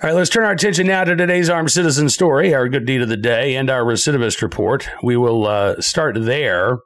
All 0.00 0.08
right, 0.08 0.14
let's 0.14 0.30
turn 0.30 0.44
our 0.44 0.52
attention 0.52 0.86
now 0.86 1.02
to 1.02 1.16
today's 1.16 1.50
armed 1.50 1.72
citizen 1.72 2.08
story, 2.08 2.54
our 2.54 2.68
good 2.68 2.86
deed 2.86 3.02
of 3.02 3.08
the 3.08 3.16
day, 3.16 3.56
and 3.56 3.68
our 3.68 3.82
recidivist 3.82 4.40
report. 4.40 4.88
We 5.02 5.16
will 5.16 5.48
uh, 5.48 5.80
start 5.80 6.16
there 6.20 6.78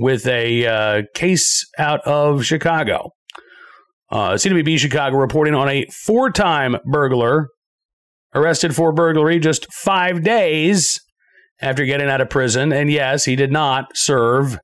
with 0.00 0.26
a 0.26 0.66
uh, 0.66 1.02
case 1.14 1.64
out 1.78 2.00
of 2.06 2.44
Chicago. 2.44 3.10
Uh, 4.10 4.32
CWB 4.32 4.78
Chicago 4.78 5.16
reporting 5.16 5.54
on 5.54 5.68
a 5.68 5.86
four 6.04 6.30
time 6.30 6.76
burglar 6.90 7.48
arrested 8.34 8.74
for 8.74 8.92
burglary 8.92 9.38
just 9.38 9.72
five 9.72 10.22
days 10.22 10.98
after 11.60 11.84
getting 11.84 12.08
out 12.08 12.20
of 12.20 12.30
prison. 12.30 12.72
And 12.72 12.90
yes, 12.90 13.24
he 13.26 13.36
did 13.36 13.52
not 13.52 13.86
serve 13.94 14.58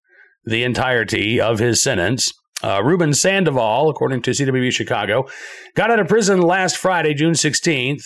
the 0.44 0.64
entirety 0.64 1.40
of 1.40 1.58
his 1.58 1.82
sentence. 1.82 2.32
Uh, 2.64 2.82
Ruben 2.82 3.12
Sandoval, 3.12 3.90
according 3.90 4.22
to 4.22 4.30
CWB 4.30 4.72
Chicago, 4.72 5.26
got 5.74 5.90
out 5.90 6.00
of 6.00 6.08
prison 6.08 6.40
last 6.40 6.78
Friday, 6.78 7.12
June 7.12 7.34
16th, 7.34 8.02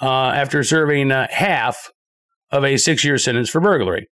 uh, 0.00 0.32
after 0.34 0.64
serving 0.64 1.12
uh, 1.12 1.28
half 1.30 1.90
of 2.50 2.64
a 2.64 2.76
six 2.76 3.04
year 3.04 3.16
sentence 3.16 3.48
for 3.48 3.60
burglary. 3.60 4.08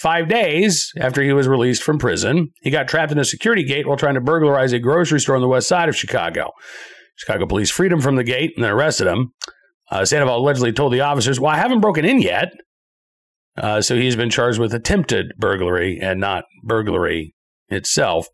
Five 0.00 0.28
days 0.28 0.94
after 0.98 1.20
he 1.20 1.34
was 1.34 1.46
released 1.46 1.82
from 1.82 1.98
prison, 1.98 2.52
he 2.62 2.70
got 2.70 2.88
trapped 2.88 3.12
in 3.12 3.18
a 3.18 3.24
security 3.24 3.62
gate 3.62 3.86
while 3.86 3.98
trying 3.98 4.14
to 4.14 4.22
burglarize 4.22 4.72
a 4.72 4.78
grocery 4.78 5.20
store 5.20 5.36
on 5.36 5.42
the 5.42 5.48
west 5.48 5.68
side 5.68 5.90
of 5.90 5.96
Chicago. 5.96 6.52
Chicago 7.16 7.44
police 7.44 7.68
freed 7.68 7.92
him 7.92 8.00
from 8.00 8.16
the 8.16 8.24
gate 8.24 8.52
and 8.56 8.64
then 8.64 8.70
arrested 8.70 9.06
him. 9.06 9.34
Uh, 9.90 10.06
Sandoval 10.06 10.38
allegedly 10.38 10.72
told 10.72 10.94
the 10.94 11.02
officers, 11.02 11.38
Well, 11.38 11.52
I 11.52 11.58
haven't 11.58 11.82
broken 11.82 12.06
in 12.06 12.22
yet. 12.22 12.54
Uh, 13.58 13.82
so 13.82 13.94
he's 13.94 14.16
been 14.16 14.30
charged 14.30 14.58
with 14.58 14.72
attempted 14.72 15.34
burglary 15.36 15.98
and 16.00 16.18
not 16.18 16.44
burglary 16.64 17.34
itself. 17.68 18.26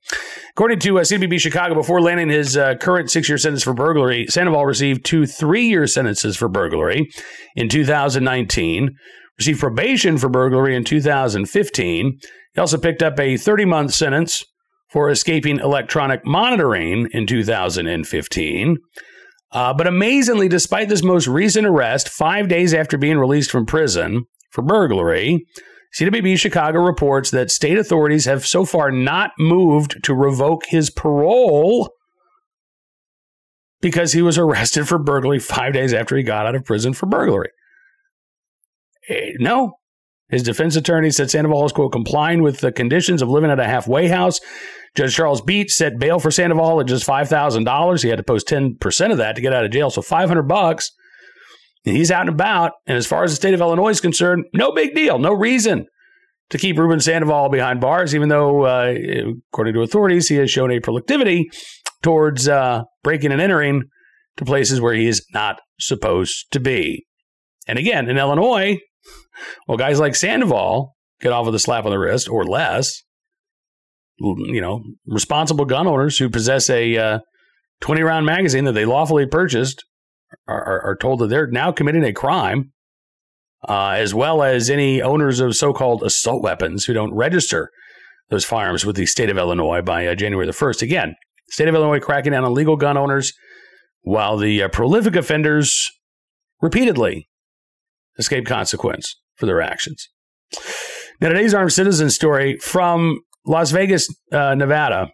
According 0.51 0.79
to 0.79 1.01
uh, 1.01 1.03
CBB 1.03 1.41
Chicago, 1.41 1.75
before 1.75 2.01
landing 2.01 2.29
his 2.29 2.57
uh, 2.57 2.77
current 2.77 3.11
six 3.11 3.29
year 3.29 3.39
sentence 3.39 3.65
for 3.65 3.75
burglary, 3.75 4.27
Sandoval 4.29 4.67
received 4.67 5.05
two 5.05 5.27
three 5.27 5.67
year 5.67 5.89
sentences 5.89 6.37
for 6.37 6.49
burglary 6.49 7.09
in 7.57 7.69
2019, 7.69 8.95
received 9.39 9.61
probation 9.61 10.19
for 10.19 10.29
burglary 10.29 10.75
in 10.75 10.85
2015. 10.85 12.19
He 12.55 12.61
also 12.61 12.79
picked 12.79 13.03
up 13.03 13.19
a 13.21 13.37
30 13.37 13.65
month 13.65 13.95
sentence 13.95 14.45
for 14.91 15.11
escaping 15.11 15.59
electronic 15.59 16.25
monitoring 16.25 17.09
in 17.13 17.27
2015. 17.27 18.77
Uh, 19.53 19.75
but 19.75 19.87
amazingly, 19.87 20.49
despite 20.49 20.89
this 20.89 21.03
most 21.03 21.27
recent 21.27 21.67
arrest, 21.67 22.09
five 22.09 22.49
days 22.49 22.75
after 22.75 22.99
being 22.99 23.19
released 23.19 23.51
from 23.51 23.67
prison 23.67 24.25
for 24.51 24.63
burglary, 24.63 25.45
CWB 25.99 26.39
Chicago 26.39 26.81
reports 26.81 27.31
that 27.31 27.51
state 27.51 27.79
authorities 27.79 28.27
have 28.27 28.47
so 28.47 28.65
far 28.65 28.91
not 28.91 29.31
moved 29.39 30.03
to 30.05 30.15
revoke 30.15 30.65
his 30.67 30.91
parole 30.91 31.91
because 33.81 34.13
he 34.13 34.23
was 34.23 34.37
arrested 34.37 34.89
for 34.89 34.99
burglary 34.99 35.39
five 35.39 35.73
days 35.73 35.95
after 35.95 36.17
he 36.17 36.23
got 36.23 36.47
out 36.47 36.55
of 36.55 36.65
prison 36.65 36.93
for 36.93 37.07
burglary. 37.07 37.51
Eh, 39.09 39.33
no. 39.39 39.75
His 40.29 40.43
defense 40.43 40.75
attorney 40.75 41.11
said 41.11 41.31
Sandoval 41.31 41.67
is, 41.67 41.73
quote, 41.73 41.93
complying 41.93 42.43
with 42.43 42.59
the 42.59 42.73
conditions 42.73 43.23
of 43.23 43.29
living 43.29 43.51
at 43.51 43.61
a 43.61 43.65
halfway 43.65 44.09
house. 44.09 44.41
Judge 44.97 45.15
Charles 45.15 45.41
Beach 45.41 45.71
set 45.71 45.99
bail 45.99 46.19
for 46.19 46.31
Sandoval 46.31 46.81
at 46.81 46.87
just 46.87 47.07
$5,000. 47.07 48.03
He 48.03 48.09
had 48.09 48.17
to 48.17 48.25
post 48.25 48.49
10% 48.49 49.13
of 49.13 49.19
that 49.19 49.37
to 49.37 49.43
get 49.43 49.53
out 49.53 49.65
of 49.65 49.71
jail, 49.71 49.91
so 49.91 50.03
500 50.03 50.43
bucks 50.43 50.91
and 51.87 51.97
he's 51.97 52.11
out 52.11 52.23
and 52.23 52.31
about. 52.31 52.73
And 52.87 52.99
as 52.99 53.07
far 53.07 53.25
as 53.25 53.31
the 53.31 53.37
state 53.37 53.55
of 53.55 53.61
Illinois 53.61 53.91
is 53.91 54.01
concerned, 54.01 54.45
no 54.53 54.73
big 54.73 54.95
deal, 54.95 55.19
no 55.19 55.33
reason 55.33 55.87
to 56.51 56.59
keep 56.59 56.77
Ruben 56.77 57.01
Sandoval 57.01 57.49
behind 57.49 57.81
bars, 57.81 58.15
even 58.15 58.29
though, 58.29 58.65
uh, 58.65 58.95
according 59.53 59.75
to 59.75 59.83
authorities, 59.83 60.29
he 60.29 60.37
has 60.37 60.51
shown 60.51 60.71
a 60.71 60.81
proclivity 60.81 61.49
towards 62.03 62.49
uh, 62.49 62.83
breaking 63.03 63.33
and 63.33 63.41
entering 63.41 63.85
to 64.37 64.45
places 64.45 64.81
where 64.81 64.95
he 64.95 65.07
is 65.07 65.25
not 65.33 65.61
supposed 65.81 66.47
to 66.53 66.61
be. 66.61 67.07
And 67.67 67.79
again, 67.79 68.09
in 68.09 68.19
Illinois, 68.19 68.79
well, 69.67 69.79
guys 69.79 70.01
like 70.01 70.15
Sandoval 70.15 70.97
get 71.21 71.33
off 71.33 71.47
with 71.47 71.55
a 71.55 71.59
slap 71.59 71.85
on 71.85 71.91
the 71.91 71.99
wrist 71.99 72.29
or 72.29 72.45
less. 72.45 73.03
You 74.19 74.61
know, 74.61 74.83
responsible 75.07 75.67
gun 75.67 75.87
owners 75.87 76.19
who 76.19 76.31
possess 76.31 76.71
a 76.71 76.97
uh, 76.97 77.19
20 77.81 78.03
round 78.03 78.25
magazine 78.25 78.65
that 78.65 78.73
they 78.73 78.87
lawfully 78.87 79.27
purchased 79.27 79.85
are, 80.49 80.83
are 80.83 80.97
told 80.97 81.21
that 81.21 81.29
they're 81.29 81.47
now 81.47 81.71
committing 81.71 82.05
a 82.05 82.13
crime, 82.13 82.73
uh, 83.69 83.91
as 83.91 84.15
well 84.15 84.43
as 84.43 84.71
any 84.71 85.03
owners 85.03 85.41
of 85.41 85.55
so 85.55 85.73
called 85.73 86.03
assault 86.03 86.43
weapons 86.43 86.85
who 86.87 86.95
don't 86.95 87.15
register 87.15 87.71
those 88.31 88.45
firearms 88.45 88.85
with 88.85 88.97
the 88.97 89.07
state 89.07 89.31
of 89.31 89.39
Illinois 89.39 89.83
by 89.83 90.07
uh, 90.07 90.15
January 90.15 90.47
the 90.47 90.53
1st. 90.53 90.83
Again, 90.83 91.15
state 91.51 91.69
of 91.69 91.75
Illinois 91.75 92.01
cracking 92.01 92.33
down 92.33 92.45
on 92.45 92.55
legal 92.55 92.77
gun 92.77 92.97
owners 92.97 93.33
while 94.01 94.37
the 94.37 94.63
uh, 94.63 94.69
prolific 94.69 95.15
offenders 95.15 95.91
repeatedly 96.61 97.29
escape 98.19 98.47
consequence 98.47 99.15
for 99.37 99.47
their 99.47 99.61
actions. 99.61 100.09
Now, 101.21 101.29
today's 101.29 101.55
armed 101.55 101.73
citizen 101.73 102.11
story 102.11 102.59
from 102.59 103.21
Las 103.47 103.71
Vegas, 103.71 104.09
uh, 104.33 104.55
Nevada 104.55 105.09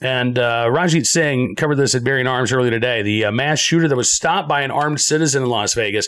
and 0.00 0.38
uh, 0.38 0.68
Ranjit 0.70 1.06
Singh 1.06 1.54
covered 1.56 1.76
this 1.76 1.94
at 1.94 2.04
Bearing 2.04 2.26
Arms 2.26 2.52
earlier 2.52 2.70
today. 2.70 3.02
The 3.02 3.26
uh, 3.26 3.32
mass 3.32 3.58
shooter 3.58 3.88
that 3.88 3.96
was 3.96 4.12
stopped 4.12 4.48
by 4.48 4.62
an 4.62 4.70
armed 4.70 5.00
citizen 5.00 5.42
in 5.42 5.48
Las 5.48 5.74
Vegas 5.74 6.06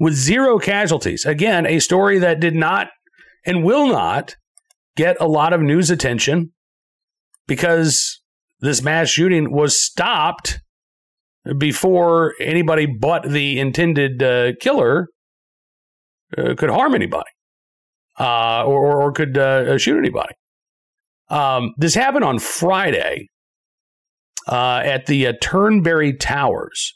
with 0.00 0.14
zero 0.14 0.58
casualties. 0.58 1.24
Again, 1.24 1.66
a 1.66 1.78
story 1.80 2.18
that 2.18 2.40
did 2.40 2.54
not 2.54 2.88
and 3.44 3.62
will 3.62 3.86
not 3.88 4.36
get 4.96 5.16
a 5.20 5.28
lot 5.28 5.52
of 5.52 5.60
news 5.60 5.90
attention 5.90 6.52
because 7.46 8.20
this 8.60 8.82
mass 8.82 9.08
shooting 9.08 9.52
was 9.52 9.78
stopped 9.78 10.60
before 11.58 12.34
anybody 12.40 12.86
but 12.86 13.28
the 13.28 13.60
intended 13.60 14.22
uh, 14.22 14.52
killer 14.60 15.08
uh, 16.36 16.54
could 16.56 16.70
harm 16.70 16.94
anybody 16.94 17.30
uh, 18.18 18.64
or, 18.64 19.02
or, 19.02 19.12
could 19.12 19.36
uh, 19.36 19.76
shoot 19.78 19.98
anybody. 19.98 20.34
Um, 21.28 21.72
this 21.76 21.94
happened 21.94 22.24
on 22.24 22.38
Friday 22.38 23.28
uh, 24.48 24.82
at 24.84 25.06
the 25.06 25.28
uh, 25.28 25.32
Turnberry 25.40 26.12
Towers. 26.12 26.94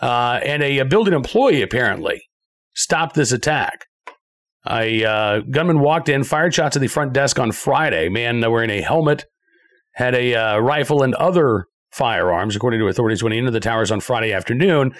Uh, 0.00 0.40
and 0.44 0.62
a, 0.62 0.78
a, 0.78 0.84
building 0.84 1.14
employee 1.14 1.62
apparently 1.62 2.20
stopped 2.74 3.14
this 3.14 3.32
attack. 3.32 3.86
A 4.68 5.04
uh, 5.04 5.40
gunman 5.50 5.80
walked 5.80 6.08
in, 6.08 6.24
fired 6.24 6.52
shots 6.52 6.76
at 6.76 6.82
the 6.82 6.88
front 6.88 7.12
desk 7.12 7.38
on 7.38 7.52
Friday. 7.52 8.08
Man 8.08 8.40
wearing 8.50 8.68
a 8.68 8.82
helmet, 8.82 9.24
had 9.94 10.14
a 10.14 10.34
uh, 10.34 10.58
rifle 10.58 11.02
and 11.02 11.14
other 11.14 11.66
firearms, 11.92 12.56
according 12.56 12.80
to 12.80 12.88
authorities, 12.88 13.22
when 13.22 13.32
he 13.32 13.38
entered 13.38 13.52
the 13.52 13.60
towers 13.60 13.90
on 13.90 14.00
Friday 14.00 14.32
afternoon. 14.32 14.92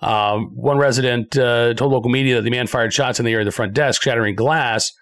Um, 0.00 0.50
one 0.54 0.78
resident 0.78 1.36
uh, 1.38 1.74
told 1.74 1.92
local 1.92 2.10
media 2.10 2.36
that 2.36 2.42
the 2.42 2.50
man 2.50 2.66
fired 2.66 2.92
shots 2.92 3.18
in 3.18 3.24
the 3.24 3.32
area 3.32 3.42
of 3.42 3.46
the 3.46 3.56
front 3.56 3.72
desk, 3.72 4.02
shattering 4.02 4.34
glass. 4.34 4.92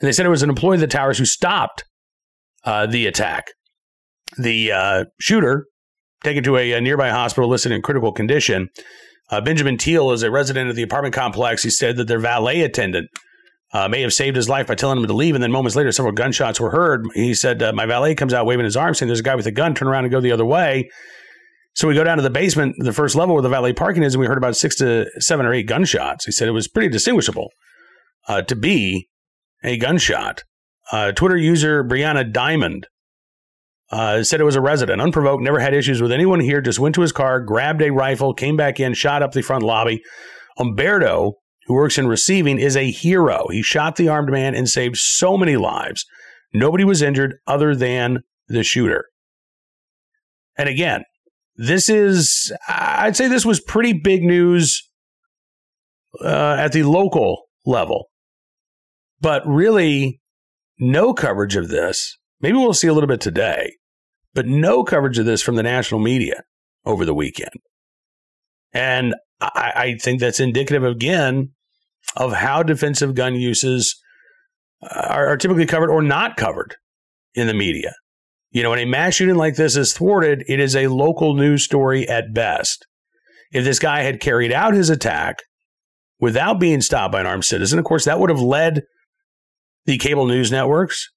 And 0.00 0.06
they 0.06 0.12
said 0.12 0.26
it 0.26 0.30
was 0.30 0.42
an 0.42 0.50
employee 0.50 0.76
of 0.76 0.80
the 0.80 0.86
towers 0.86 1.18
who 1.18 1.24
stopped 1.24 1.84
uh, 2.64 2.86
the 2.86 3.06
attack. 3.06 3.52
The 4.36 4.72
uh, 4.72 5.04
shooter, 5.18 5.66
taken 6.22 6.42
to 6.44 6.56
a, 6.56 6.72
a, 6.72 6.80
nearby 6.80 7.10
hospital, 7.10 7.48
listed 7.48 7.72
in 7.72 7.80
critical 7.80 8.12
condition. 8.12 8.68
Uh, 9.30 9.40
Benjamin 9.40 9.78
Teal 9.78 10.10
is 10.10 10.22
a 10.22 10.30
resident 10.30 10.68
of 10.68 10.76
the 10.76 10.82
apartment 10.82 11.14
complex. 11.14 11.62
He 11.62 11.70
said 11.70 11.96
that 11.96 12.08
their 12.08 12.18
valet 12.18 12.62
attendant 12.62 13.08
uh, 13.72 13.88
may 13.88 14.02
have 14.02 14.12
saved 14.12 14.36
his 14.36 14.48
life 14.48 14.66
by 14.66 14.74
telling 14.74 14.98
him 14.98 15.06
to 15.06 15.12
leave, 15.12 15.34
and 15.34 15.42
then 15.42 15.50
moments 15.50 15.76
later, 15.76 15.90
several 15.92 16.12
gunshots 16.12 16.60
were 16.60 16.70
heard. 16.70 17.06
He 17.14 17.34
said, 17.34 17.62
uh, 17.62 17.72
"My 17.72 17.86
valet 17.86 18.14
comes 18.14 18.32
out 18.32 18.46
waving 18.46 18.64
his 18.64 18.76
arms, 18.76 18.98
saying 18.98 19.08
there's 19.08 19.20
a 19.20 19.24
guy 19.24 19.34
with 19.34 19.46
a 19.46 19.52
gun. 19.52 19.74
Turn 19.74 19.88
around 19.88 20.04
and 20.04 20.12
go 20.12 20.20
the 20.20 20.32
other 20.32 20.44
way." 20.44 20.88
So 21.76 21.86
we 21.86 21.94
go 21.94 22.04
down 22.04 22.16
to 22.16 22.22
the 22.22 22.30
basement, 22.30 22.74
the 22.78 22.92
first 22.92 23.14
level 23.14 23.34
where 23.34 23.42
the 23.42 23.48
valet 23.48 23.74
parking 23.74 24.02
is, 24.02 24.14
and 24.14 24.20
we 24.20 24.26
heard 24.26 24.38
about 24.38 24.56
six 24.56 24.76
to 24.76 25.06
seven 25.18 25.46
or 25.46 25.52
eight 25.54 25.68
gunshots. 25.68 26.24
He 26.24 26.32
said 26.32 26.48
it 26.48 26.52
was 26.52 26.68
pretty 26.68 26.88
distinguishable 26.88 27.50
uh, 28.28 28.42
to 28.42 28.56
be 28.56 29.08
a 29.62 29.76
gunshot. 29.76 30.42
Uh, 30.90 31.12
Twitter 31.12 31.36
user 31.36 31.84
Brianna 31.84 32.32
Diamond 32.32 32.86
Uh, 33.90 34.24
said 34.24 34.40
it 34.40 34.44
was 34.44 34.56
a 34.56 34.60
resident, 34.60 35.00
unprovoked, 35.00 35.42
never 35.44 35.60
had 35.60 35.72
issues 35.72 36.02
with 36.02 36.10
anyone 36.10 36.40
here, 36.40 36.60
just 36.60 36.80
went 36.80 36.94
to 36.94 37.02
his 37.02 37.12
car, 37.12 37.40
grabbed 37.40 37.80
a 37.80 37.90
rifle, 37.90 38.34
came 38.34 38.56
back 38.56 38.80
in, 38.80 38.94
shot 38.94 39.22
up 39.22 39.30
the 39.30 39.42
front 39.42 39.62
lobby. 39.62 40.02
Umberto, 40.58 41.34
who 41.66 41.74
works 41.74 41.96
in 41.96 42.08
receiving, 42.08 42.58
is 42.58 42.76
a 42.76 42.90
hero. 42.90 43.46
He 43.50 43.62
shot 43.62 43.94
the 43.94 44.08
armed 44.08 44.30
man 44.30 44.56
and 44.56 44.68
saved 44.68 44.96
so 44.96 45.36
many 45.36 45.56
lives. 45.56 46.04
Nobody 46.52 46.82
was 46.82 47.00
injured 47.00 47.34
other 47.46 47.76
than 47.76 48.24
the 48.48 48.64
shooter. 48.64 49.04
And 50.56 50.68
again, 50.68 51.04
this 51.56 51.88
is, 51.88 52.52
I'd 52.68 53.16
say 53.16 53.28
this 53.28 53.46
was 53.46 53.60
pretty 53.60 53.92
big 53.92 54.22
news 54.22 54.82
uh, 56.22 56.56
at 56.58 56.72
the 56.72 56.82
local 56.82 57.44
level. 57.64 58.06
But 59.20 59.46
really, 59.46 60.20
no 60.78 61.14
coverage 61.14 61.56
of 61.56 61.68
this 61.68 62.16
Maybe 62.40 62.58
we'll 62.58 62.74
see 62.74 62.88
a 62.88 62.92
little 62.92 63.08
bit 63.08 63.20
today, 63.20 63.76
but 64.34 64.46
no 64.46 64.84
coverage 64.84 65.18
of 65.18 65.26
this 65.26 65.42
from 65.42 65.56
the 65.56 65.62
national 65.62 66.00
media 66.00 66.42
over 66.84 67.04
the 67.04 67.14
weekend. 67.14 67.54
And 68.72 69.14
I, 69.40 69.72
I 69.74 69.98
think 70.00 70.20
that's 70.20 70.40
indicative, 70.40 70.84
again, 70.84 71.52
of 72.14 72.32
how 72.34 72.62
defensive 72.62 73.14
gun 73.14 73.34
uses 73.34 74.00
are, 74.82 75.28
are 75.28 75.36
typically 75.36 75.66
covered 75.66 75.90
or 75.90 76.02
not 76.02 76.36
covered 76.36 76.76
in 77.34 77.46
the 77.46 77.54
media. 77.54 77.94
You 78.50 78.62
know, 78.62 78.70
when 78.70 78.78
a 78.78 78.84
mass 78.86 79.14
shooting 79.14 79.36
like 79.36 79.56
this 79.56 79.76
is 79.76 79.92
thwarted, 79.92 80.44
it 80.48 80.60
is 80.60 80.74
a 80.74 80.86
local 80.86 81.34
news 81.34 81.62
story 81.62 82.08
at 82.08 82.32
best. 82.32 82.86
If 83.52 83.64
this 83.64 83.78
guy 83.78 84.02
had 84.02 84.20
carried 84.20 84.52
out 84.52 84.74
his 84.74 84.90
attack 84.90 85.42
without 86.18 86.58
being 86.58 86.80
stopped 86.80 87.12
by 87.12 87.20
an 87.20 87.26
armed 87.26 87.44
citizen, 87.44 87.78
of 87.78 87.84
course, 87.84 88.04
that 88.04 88.18
would 88.18 88.30
have 88.30 88.40
led 88.40 88.82
the 89.84 89.98
cable 89.98 90.26
news 90.26 90.50
networks 90.50 91.08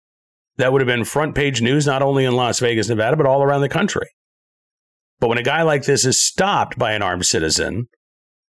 that 0.59 0.73
would 0.73 0.81
have 0.81 0.87
been 0.87 1.05
front 1.05 1.35
page 1.35 1.61
news, 1.61 1.87
not 1.87 2.01
only 2.01 2.25
in 2.25 2.35
Las 2.35 2.59
Vegas, 2.59 2.89
Nevada, 2.89 3.15
but 3.15 3.25
all 3.25 3.41
around 3.41 3.61
the 3.61 3.69
country. 3.69 4.07
But 5.21 5.29
when 5.29 5.37
a 5.37 5.43
guy 5.43 5.61
like 5.61 5.85
this 5.85 6.05
is 6.05 6.21
stopped 6.21 6.77
by 6.77 6.91
an 6.91 7.01
armed 7.01 7.25
citizen, 7.25 7.87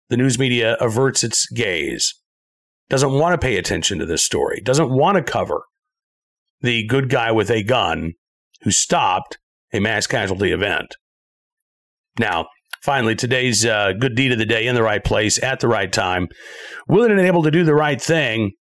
the 0.08 0.16
news 0.16 0.40
media 0.40 0.78
averts 0.80 1.26
its 1.26 1.46
gaze, 1.52 2.16
doesn't 2.90 3.12
want 3.12 3.34
to 3.34 3.46
pay 3.46 3.58
attention 3.58 4.00
to 4.00 4.06
this 4.06 4.24
story, 4.24 4.62
doesn't 4.62 4.90
want 4.90 5.18
to 5.18 5.32
cover 5.32 5.64
the 6.62 6.88
good 6.88 7.10
guy 7.10 7.34
with 7.34 7.52
a 7.52 7.64
gun 7.64 8.14
who 8.62 8.72
stopped 8.72 9.38
a 9.74 9.80
mass 9.80 10.08
casualty 10.08 10.52
event. 10.52 10.96
Now, 12.18 12.48
finally, 12.84 13.16
today's 13.16 13.66
uh, 13.66 13.94
good 13.94 14.16
deed 14.16 14.32
of 14.32 14.38
the 14.38 14.46
day 14.46 14.68
in 14.68 14.76
the 14.76 14.84
right 14.84 15.04
place 15.04 15.42
at 15.42 15.60
the 15.60 15.68
right 15.68 15.92
time. 15.92 16.28
Willing 16.88 17.12
and 17.12 17.20
able 17.20 17.44
to 17.44 17.52
do 17.52 17.64
the 17.64 17.76
right 17.76 18.02
thing. 18.02 18.52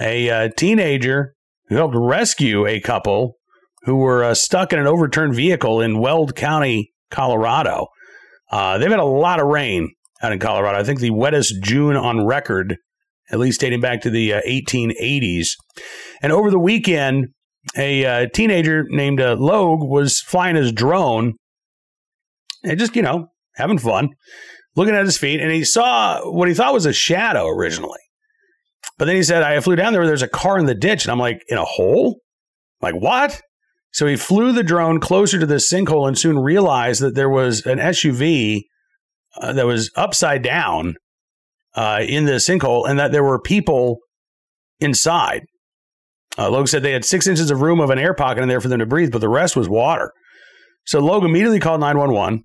A 0.00 0.30
uh, 0.30 0.48
teenager 0.56 1.34
who 1.68 1.76
helped 1.76 1.94
rescue 1.96 2.66
a 2.66 2.80
couple 2.80 3.36
who 3.84 3.96
were 3.96 4.24
uh, 4.24 4.34
stuck 4.34 4.72
in 4.72 4.78
an 4.78 4.86
overturned 4.86 5.34
vehicle 5.34 5.80
in 5.80 5.98
Weld 5.98 6.36
County, 6.36 6.92
Colorado. 7.10 7.88
Uh, 8.50 8.78
they've 8.78 8.90
had 8.90 9.00
a 9.00 9.04
lot 9.04 9.40
of 9.40 9.46
rain 9.46 9.90
out 10.22 10.32
in 10.32 10.38
Colorado. 10.38 10.78
I 10.78 10.84
think 10.84 11.00
the 11.00 11.10
wettest 11.10 11.54
June 11.62 11.96
on 11.96 12.24
record, 12.24 12.76
at 13.30 13.38
least 13.38 13.60
dating 13.60 13.80
back 13.80 14.02
to 14.02 14.10
the 14.10 14.34
uh, 14.34 14.40
1880s. 14.46 15.48
And 16.22 16.32
over 16.32 16.50
the 16.50 16.58
weekend, 16.58 17.28
a 17.76 18.04
uh, 18.04 18.26
teenager 18.34 18.84
named 18.88 19.20
uh, 19.20 19.36
Logue 19.38 19.82
was 19.82 20.20
flying 20.20 20.56
his 20.56 20.72
drone 20.72 21.34
and 22.64 22.78
just, 22.78 22.96
you 22.96 23.02
know, 23.02 23.28
having 23.54 23.78
fun, 23.78 24.10
looking 24.76 24.94
at 24.94 25.04
his 25.04 25.18
feet, 25.18 25.40
and 25.40 25.50
he 25.50 25.64
saw 25.64 26.20
what 26.30 26.48
he 26.48 26.54
thought 26.54 26.72
was 26.72 26.86
a 26.86 26.92
shadow 26.92 27.46
originally. 27.48 28.00
But 28.98 29.06
then 29.06 29.16
he 29.16 29.22
said, 29.22 29.42
I 29.42 29.58
flew 29.60 29.76
down 29.76 29.92
there, 29.92 30.06
there's 30.06 30.22
a 30.22 30.28
car 30.28 30.58
in 30.58 30.66
the 30.66 30.74
ditch. 30.74 31.04
And 31.04 31.12
I'm 31.12 31.18
like, 31.18 31.42
in 31.48 31.58
a 31.58 31.64
hole? 31.64 32.20
Like, 32.80 32.94
what? 32.94 33.40
So 33.92 34.06
he 34.06 34.16
flew 34.16 34.52
the 34.52 34.62
drone 34.62 35.00
closer 35.00 35.38
to 35.38 35.46
this 35.46 35.70
sinkhole 35.70 36.06
and 36.06 36.18
soon 36.18 36.38
realized 36.38 37.00
that 37.02 37.14
there 37.14 37.28
was 37.28 37.66
an 37.66 37.78
SUV 37.78 38.62
uh, 39.40 39.52
that 39.52 39.66
was 39.66 39.90
upside 39.96 40.42
down 40.42 40.94
uh, 41.74 42.00
in 42.06 42.24
the 42.24 42.32
sinkhole 42.32 42.88
and 42.88 42.98
that 42.98 43.12
there 43.12 43.24
were 43.24 43.40
people 43.40 43.98
inside. 44.80 45.42
Uh, 46.38 46.50
Logue 46.50 46.68
said 46.68 46.82
they 46.82 46.92
had 46.92 47.04
six 47.04 47.26
inches 47.26 47.50
of 47.50 47.60
room 47.60 47.80
of 47.80 47.90
an 47.90 47.98
air 47.98 48.14
pocket 48.14 48.42
in 48.42 48.48
there 48.48 48.60
for 48.60 48.68
them 48.68 48.78
to 48.78 48.86
breathe, 48.86 49.12
but 49.12 49.20
the 49.20 49.28
rest 49.28 49.56
was 49.56 49.68
water. 49.68 50.12
So 50.84 50.98
Logue 50.98 51.24
immediately 51.24 51.60
called 51.60 51.80
911, 51.80 52.44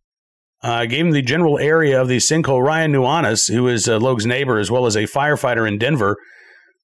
uh, 0.63 0.85
gave 0.85 1.05
him 1.05 1.11
the 1.11 1.21
general 1.21 1.57
area 1.57 2.01
of 2.01 2.07
the 2.07 2.17
sinkhole. 2.17 2.63
Ryan 2.63 2.91
Nuanez, 2.91 3.51
who 3.51 3.67
is 3.67 3.87
uh, 3.87 3.97
Logue's 3.99 4.25
neighbor 4.25 4.57
as 4.57 4.69
well 4.69 4.85
as 4.85 4.95
a 4.95 5.03
firefighter 5.03 5.67
in 5.67 5.77
Denver, 5.77 6.17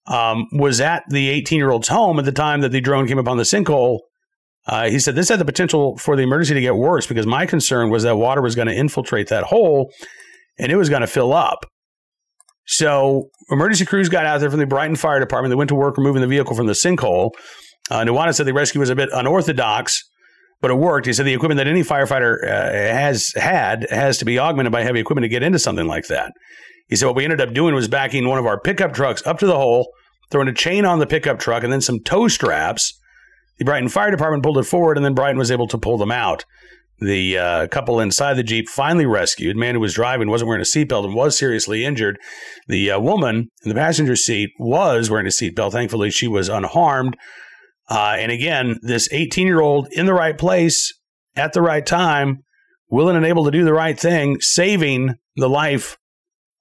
um, 0.07 0.47
was 0.51 0.81
at 0.81 1.03
the 1.09 1.29
18 1.29 1.57
year 1.57 1.69
old's 1.69 1.87
home 1.87 2.19
at 2.19 2.25
the 2.25 2.31
time 2.31 2.61
that 2.61 2.71
the 2.71 2.81
drone 2.81 3.07
came 3.07 3.19
upon 3.19 3.37
the 3.37 3.43
sinkhole. 3.43 3.99
Uh, 4.65 4.89
he 4.89 4.99
said 4.99 5.15
this 5.15 5.29
had 5.29 5.39
the 5.39 5.45
potential 5.45 5.97
for 5.97 6.15
the 6.15 6.23
emergency 6.23 6.53
to 6.53 6.61
get 6.61 6.75
worse 6.75 7.05
because 7.05 7.25
my 7.25 7.45
concern 7.45 7.89
was 7.89 8.03
that 8.03 8.15
water 8.15 8.41
was 8.41 8.55
going 8.55 8.67
to 8.67 8.73
infiltrate 8.73 9.27
that 9.27 9.43
hole 9.43 9.91
and 10.57 10.71
it 10.71 10.77
was 10.77 10.89
going 10.89 11.01
to 11.01 11.07
fill 11.07 11.33
up. 11.33 11.65
So 12.65 13.29
emergency 13.49 13.85
crews 13.85 14.09
got 14.09 14.25
out 14.25 14.39
there 14.39 14.49
from 14.49 14.59
the 14.59 14.65
Brighton 14.65 14.95
Fire 14.95 15.19
Department. 15.19 15.51
They 15.51 15.57
went 15.57 15.69
to 15.69 15.75
work 15.75 15.97
removing 15.97 16.21
the 16.21 16.27
vehicle 16.27 16.55
from 16.55 16.67
the 16.67 16.73
sinkhole. 16.73 17.31
Uh, 17.91 18.03
Nuanez 18.03 18.35
said 18.35 18.45
the 18.45 18.53
rescue 18.53 18.79
was 18.79 18.89
a 18.89 18.95
bit 18.95 19.09
unorthodox, 19.13 20.01
but 20.61 20.71
it 20.71 20.75
worked. 20.75 21.05
He 21.05 21.13
said 21.13 21.25
the 21.25 21.33
equipment 21.33 21.57
that 21.57 21.67
any 21.67 21.81
firefighter 21.81 22.41
uh, 22.43 22.71
has 22.71 23.33
had 23.35 23.85
has 23.89 24.17
to 24.19 24.25
be 24.25 24.39
augmented 24.39 24.71
by 24.71 24.83
heavy 24.83 24.99
equipment 24.99 25.25
to 25.25 25.29
get 25.29 25.43
into 25.43 25.59
something 25.59 25.87
like 25.87 26.07
that. 26.07 26.31
He 26.87 26.95
said 26.95 27.07
what 27.07 27.15
we 27.15 27.25
ended 27.25 27.41
up 27.41 27.53
doing 27.53 27.75
was 27.75 27.87
backing 27.87 28.27
one 28.27 28.39
of 28.39 28.45
our 28.45 28.59
pickup 28.59 28.93
trucks 28.93 29.25
up 29.27 29.39
to 29.39 29.45
the 29.45 29.55
hole, 29.55 29.91
throwing 30.31 30.47
a 30.47 30.53
chain 30.53 30.85
on 30.85 30.99
the 30.99 31.07
pickup 31.07 31.39
truck, 31.39 31.63
and 31.63 31.73
then 31.73 31.81
some 31.81 31.99
tow 31.99 32.27
straps. 32.27 32.97
The 33.59 33.65
Brighton 33.65 33.89
Fire 33.89 34.11
Department 34.11 34.43
pulled 34.43 34.57
it 34.57 34.63
forward, 34.63 34.97
and 34.97 35.05
then 35.05 35.13
Brighton 35.13 35.37
was 35.37 35.51
able 35.51 35.67
to 35.67 35.77
pull 35.77 35.97
them 35.97 36.11
out. 36.11 36.45
The 37.03 37.37
uh, 37.37 37.67
couple 37.67 37.99
inside 37.99 38.35
the 38.35 38.43
Jeep 38.43 38.69
finally 38.69 39.05
rescued. 39.05 39.57
Man 39.57 39.75
who 39.75 39.81
was 39.81 39.93
driving 39.93 40.29
wasn't 40.29 40.47
wearing 40.47 40.61
a 40.61 40.65
seatbelt 40.65 41.03
and 41.05 41.13
was 41.13 41.37
seriously 41.37 41.83
injured. 41.83 42.17
The 42.67 42.91
uh, 42.91 42.99
woman 42.99 43.49
in 43.63 43.69
the 43.69 43.75
passenger 43.75 44.15
seat 44.15 44.51
was 44.57 45.09
wearing 45.09 45.27
a 45.27 45.29
seatbelt. 45.29 45.73
Thankfully, 45.73 46.11
she 46.11 46.27
was 46.27 46.49
unharmed. 46.49 47.17
Uh, 47.89 48.15
and 48.17 48.31
again, 48.31 48.79
this 48.81 49.09
18 49.11 49.47
year 49.47 49.59
old 49.59 49.87
in 49.91 50.05
the 50.05 50.13
right 50.13 50.37
place 50.37 50.93
at 51.35 51.53
the 51.53 51.61
right 51.61 51.85
time, 51.85 52.43
willing 52.89 53.17
and 53.17 53.25
able 53.25 53.43
to 53.45 53.51
do 53.51 53.65
the 53.65 53.73
right 53.73 53.99
thing, 53.99 54.39
saving 54.39 55.15
the 55.35 55.49
life 55.49 55.97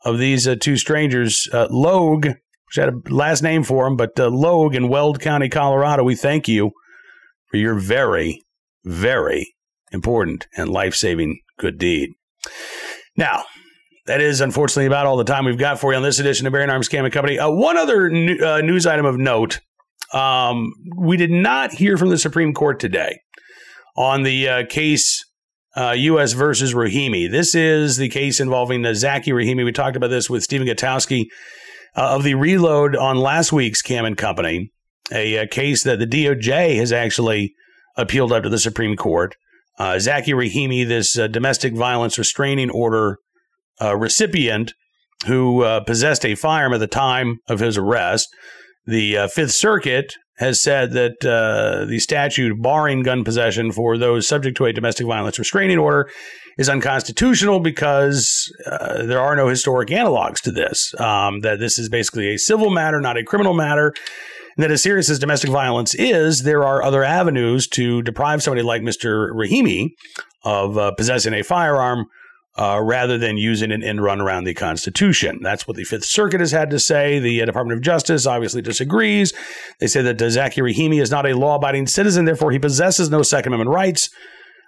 of 0.05 0.19
these 0.19 0.49
uh, 0.49 0.57
two 0.59 0.77
strangers, 0.77 1.49
uh, 1.53 1.69
Logue, 1.71 2.27
which 2.27 2.77
had 2.77 2.89
a 2.89 3.15
last 3.15 3.43
name 3.43 3.63
for 3.63 3.87
him, 3.87 3.97
but 3.97 4.19
uh, 4.19 4.29
Logue 4.29 4.75
in 4.75 4.89
Weld 4.89 5.21
County, 5.21 5.49
Colorado. 5.49 6.03
We 6.03 6.17
thank 6.17 6.49
you 6.49 6.73
for 7.51 7.59
your 7.59 7.75
very, 7.75 8.43
very 8.85 9.55
important 9.93 10.47
and 10.57 10.69
life 10.69 10.95
saving 10.95 11.41
good 11.59 11.79
deed. 11.79 12.11
Now, 13.17 13.45
that 14.07 14.21
is 14.21 14.41
unfortunately 14.41 14.87
about 14.87 15.07
all 15.07 15.17
the 15.17 15.25
time 15.25 15.45
we've 15.45 15.59
got 15.59 15.79
for 15.79 15.93
you 15.93 15.97
on 15.97 16.03
this 16.03 16.19
edition 16.19 16.47
of 16.47 16.53
Bearing 16.53 16.71
Arms 16.71 16.89
Cam 16.89 17.05
and 17.05 17.15
Company. 17.15 17.39
Uh, 17.39 17.51
one 17.51 17.77
other 17.77 18.07
uh, 18.07 18.61
news 18.61 18.87
item 18.87 19.07
of 19.07 19.17
note 19.17 19.61
um, 20.13 20.73
we 20.97 21.17
did 21.17 21.31
not 21.31 21.73
hear 21.73 21.97
from 21.97 22.11
the 22.11 22.19
Supreme 22.19 22.53
Court 22.53 22.79
today 22.81 23.21
on 23.97 24.23
the 24.23 24.49
uh, 24.49 24.67
case 24.67 25.25
uh, 25.77 25.95
U.S. 25.97 26.33
versus 26.33 26.75
Rahimi. 26.75 27.31
This 27.31 27.55
is 27.55 27.97
the 27.97 28.09
case 28.09 28.41
involving 28.41 28.85
uh, 28.85 28.91
Zackey 28.91 29.33
Rahimi. 29.33 29.65
We 29.65 29.73
talked 29.73 29.97
about 29.97 30.09
this 30.09 30.29
with 30.29 30.43
Stephen 30.43 30.67
Gutowski 30.67 31.27
uh, 31.97 32.15
of 32.15 32.25
the 32.25 32.35
Reload 32.35 32.95
on 32.97 33.17
last 33.17 33.53
week's 33.53 33.81
Cam 33.81 34.05
and 34.05 34.17
Company, 34.17 34.71
a, 35.11 35.37
a, 35.37 35.47
case 35.47 35.85
that 35.85 35.99
the 35.99 36.07
DOJ 36.07 36.77
has 36.77 36.93
actually 36.93 37.55
appealed 37.97 38.33
up 38.33 38.43
to 38.43 38.49
the 38.49 38.59
Supreme 38.59 38.97
Court. 38.97 39.35
Uh, 39.83 39.97
Zackey 39.97 40.33
Rahimi, 40.33 40.87
this 40.87 41.19
uh, 41.19 41.27
domestic 41.27 41.75
violence 41.75 42.17
restraining 42.17 42.71
order 42.71 43.19
uh, 43.81 43.97
recipient 43.97 44.75
who 45.27 45.65
uh, 45.65 45.81
possessed 45.81 46.25
a 46.25 46.37
firearm 46.37 46.73
at 46.73 46.79
the 46.79 46.87
time 46.87 47.39
of 47.49 47.59
his 47.59 47.77
arrest. 47.77 48.29
The 48.87 49.29
Fifth 49.35 49.51
Circuit 49.51 50.15
has 50.37 50.63
said 50.63 50.93
that 50.93 51.25
uh, 51.25 51.85
the 51.85 51.99
statute 51.99 52.61
barring 52.61 53.03
gun 53.03 53.25
possession 53.25 53.71
for 53.73 53.99
those 53.99 54.27
subject 54.27 54.57
to 54.57 54.65
a 54.65 54.73
domestic 54.73 55.07
violence 55.07 55.39
restraining 55.39 55.79
order 55.79 56.11
is 56.59 56.69
unconstitutional 56.69 57.61
because 57.61 58.53
uh, 58.67 59.05
there 59.05 59.21
are 59.21 59.37
no 59.37 59.49
historic 59.49 59.89
analogs 59.89 60.41
to 60.41 60.51
this. 60.51 60.95
Um, 61.01 61.41
that 61.41 61.59
this 61.59 61.79
is 61.79 61.89
basically 61.89 62.35
a 62.35 62.39
civil 62.39 62.71
matter, 62.71 63.01
not 63.01 63.17
a 63.17 63.25
criminal 63.25 63.55
matter. 63.55 63.95
And 64.57 64.65
that 64.65 64.71
as 64.71 64.83
serious 64.83 65.09
as 65.09 65.19
domestic 65.19 65.51
violence 65.51 65.95
is, 65.95 66.43
there 66.43 66.65
are 66.65 66.83
other 66.83 67.03
avenues 67.03 67.67
to 67.69 68.03
deprive 68.03 68.43
somebody 68.43 68.63
like 68.63 68.83
Mr. 68.83 69.31
Rahimi 69.33 69.91
of 70.45 70.77
uh, 70.77 70.93
possessing 70.93 71.33
a 71.33 71.43
firearm 71.43 72.07
uh, 72.59 72.81
rather 72.83 73.17
than 73.17 73.37
using 73.39 73.73
an 73.73 73.83
end 73.83 74.03
run 74.03 74.21
around 74.21 74.45
the 74.45 74.55
Constitution. 74.55 75.39
That's 75.43 75.67
what 75.67 75.77
the 75.77 75.85
Fifth 75.85 76.05
Circuit 76.05 76.41
has 76.41 76.53
had 76.53 76.71
to 76.71 76.79
say. 76.79 77.19
The 77.19 77.43
uh, 77.43 77.47
Department 77.47 77.79
of 77.79 77.83
Justice 77.83 78.27
obviously 78.27 78.61
disagrees. 78.61 79.33
They 79.81 79.87
say 79.87 80.03
that 80.03 80.19
Zackey 80.19 80.63
Rahimi 80.63 81.01
is 81.01 81.11
not 81.11 81.27
a 81.27 81.37
law 81.37 81.57
abiding 81.57 81.87
citizen, 81.87 82.25
therefore, 82.25 82.53
he 82.53 82.59
possesses 82.59 83.11
no 83.11 83.23
Second 83.23 83.55
Amendment 83.55 83.75
rights. 83.75 84.11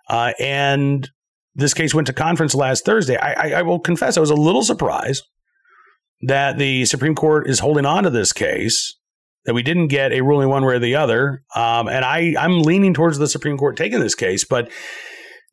Uh, 0.09 0.33
and 0.39 1.09
this 1.55 1.75
case 1.75 1.95
went 1.95 2.07
to 2.07 2.13
conference 2.13 2.55
last 2.55 2.85
Thursday. 2.85 3.17
I, 3.17 3.33
I, 3.33 3.53
I 3.59 3.63
will 3.63 3.79
confess, 3.79 4.17
I 4.17 4.21
was 4.21 4.31
a 4.31 4.35
little 4.35 4.63
surprised 4.63 5.23
that 6.23 6.59
the 6.59 6.85
Supreme 6.87 7.15
Court 7.15 7.49
is 7.49 7.59
holding 7.59 7.87
on 7.87 8.05
to 8.05 8.11
this 8.11 8.33
case 8.33 8.97
that 9.45 9.55
we 9.55 9.63
didn't 9.63 9.89
get 9.89 10.13
a 10.13 10.23
ruling 10.23 10.49
one 10.49 10.65
way 10.65 10.75
or 10.75 10.79
the 10.79 10.97
other. 10.97 11.43
Um, 11.55 11.87
and 11.89 12.05
I, 12.05 12.35
I'm 12.39 12.63
leaning 12.63 12.95
towards 12.95 13.19
the 13.19 13.29
Supreme 13.29 13.59
Court 13.59 13.77
taking 13.77 14.01
this 14.01 14.15
case, 14.15 14.45
but 14.45 14.71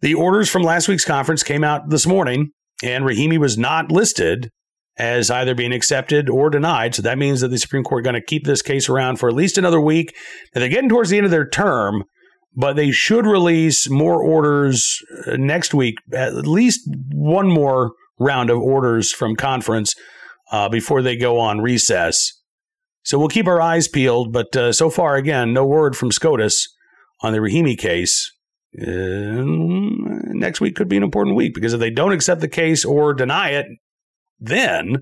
the 0.01 0.13
orders 0.13 0.49
from 0.49 0.63
last 0.63 0.87
week's 0.87 1.05
conference 1.05 1.43
came 1.43 1.63
out 1.63 1.89
this 1.89 2.07
morning, 2.07 2.51
and 2.83 3.05
Rahimi 3.05 3.37
was 3.37 3.57
not 3.57 3.91
listed 3.91 4.49
as 4.97 5.31
either 5.31 5.55
being 5.55 5.71
accepted 5.71 6.29
or 6.29 6.49
denied. 6.49 6.95
So 6.95 7.01
that 7.01 7.17
means 7.17 7.41
that 7.41 7.47
the 7.47 7.57
Supreme 7.57 7.83
Court 7.83 8.03
going 8.03 8.15
to 8.15 8.21
keep 8.21 8.45
this 8.45 8.61
case 8.61 8.89
around 8.89 9.17
for 9.17 9.29
at 9.29 9.35
least 9.35 9.57
another 9.57 9.79
week. 9.79 10.13
And 10.53 10.61
they're 10.61 10.69
getting 10.69 10.89
towards 10.89 11.09
the 11.09 11.17
end 11.17 11.25
of 11.25 11.31
their 11.31 11.47
term, 11.47 12.03
but 12.53 12.75
they 12.75 12.91
should 12.91 13.25
release 13.25 13.89
more 13.89 14.21
orders 14.21 14.99
uh, 15.25 15.37
next 15.37 15.73
week, 15.73 15.95
at 16.13 16.35
least 16.45 16.81
one 17.13 17.47
more 17.47 17.91
round 18.19 18.49
of 18.49 18.59
orders 18.59 19.11
from 19.11 19.35
conference 19.35 19.93
uh, 20.51 20.69
before 20.69 21.01
they 21.01 21.15
go 21.15 21.39
on 21.39 21.61
recess. 21.61 22.33
So 23.03 23.17
we'll 23.17 23.29
keep 23.29 23.47
our 23.47 23.61
eyes 23.61 23.87
peeled, 23.87 24.31
but 24.31 24.55
uh, 24.55 24.73
so 24.73 24.89
far, 24.89 25.15
again, 25.15 25.53
no 25.53 25.65
word 25.65 25.95
from 25.95 26.11
SCOTUS 26.11 26.67
on 27.21 27.33
the 27.33 27.39
Rahimi 27.39 27.77
case. 27.77 28.30
Uh, 28.79 29.43
next 30.33 30.61
week 30.61 30.75
could 30.75 30.87
be 30.87 30.97
an 30.97 31.03
important 31.03 31.35
week 31.35 31.53
because 31.53 31.73
if 31.73 31.79
they 31.79 31.89
don't 31.89 32.13
accept 32.13 32.39
the 32.39 32.47
case 32.47 32.85
or 32.85 33.13
deny 33.13 33.49
it, 33.49 33.65
then 34.39 34.97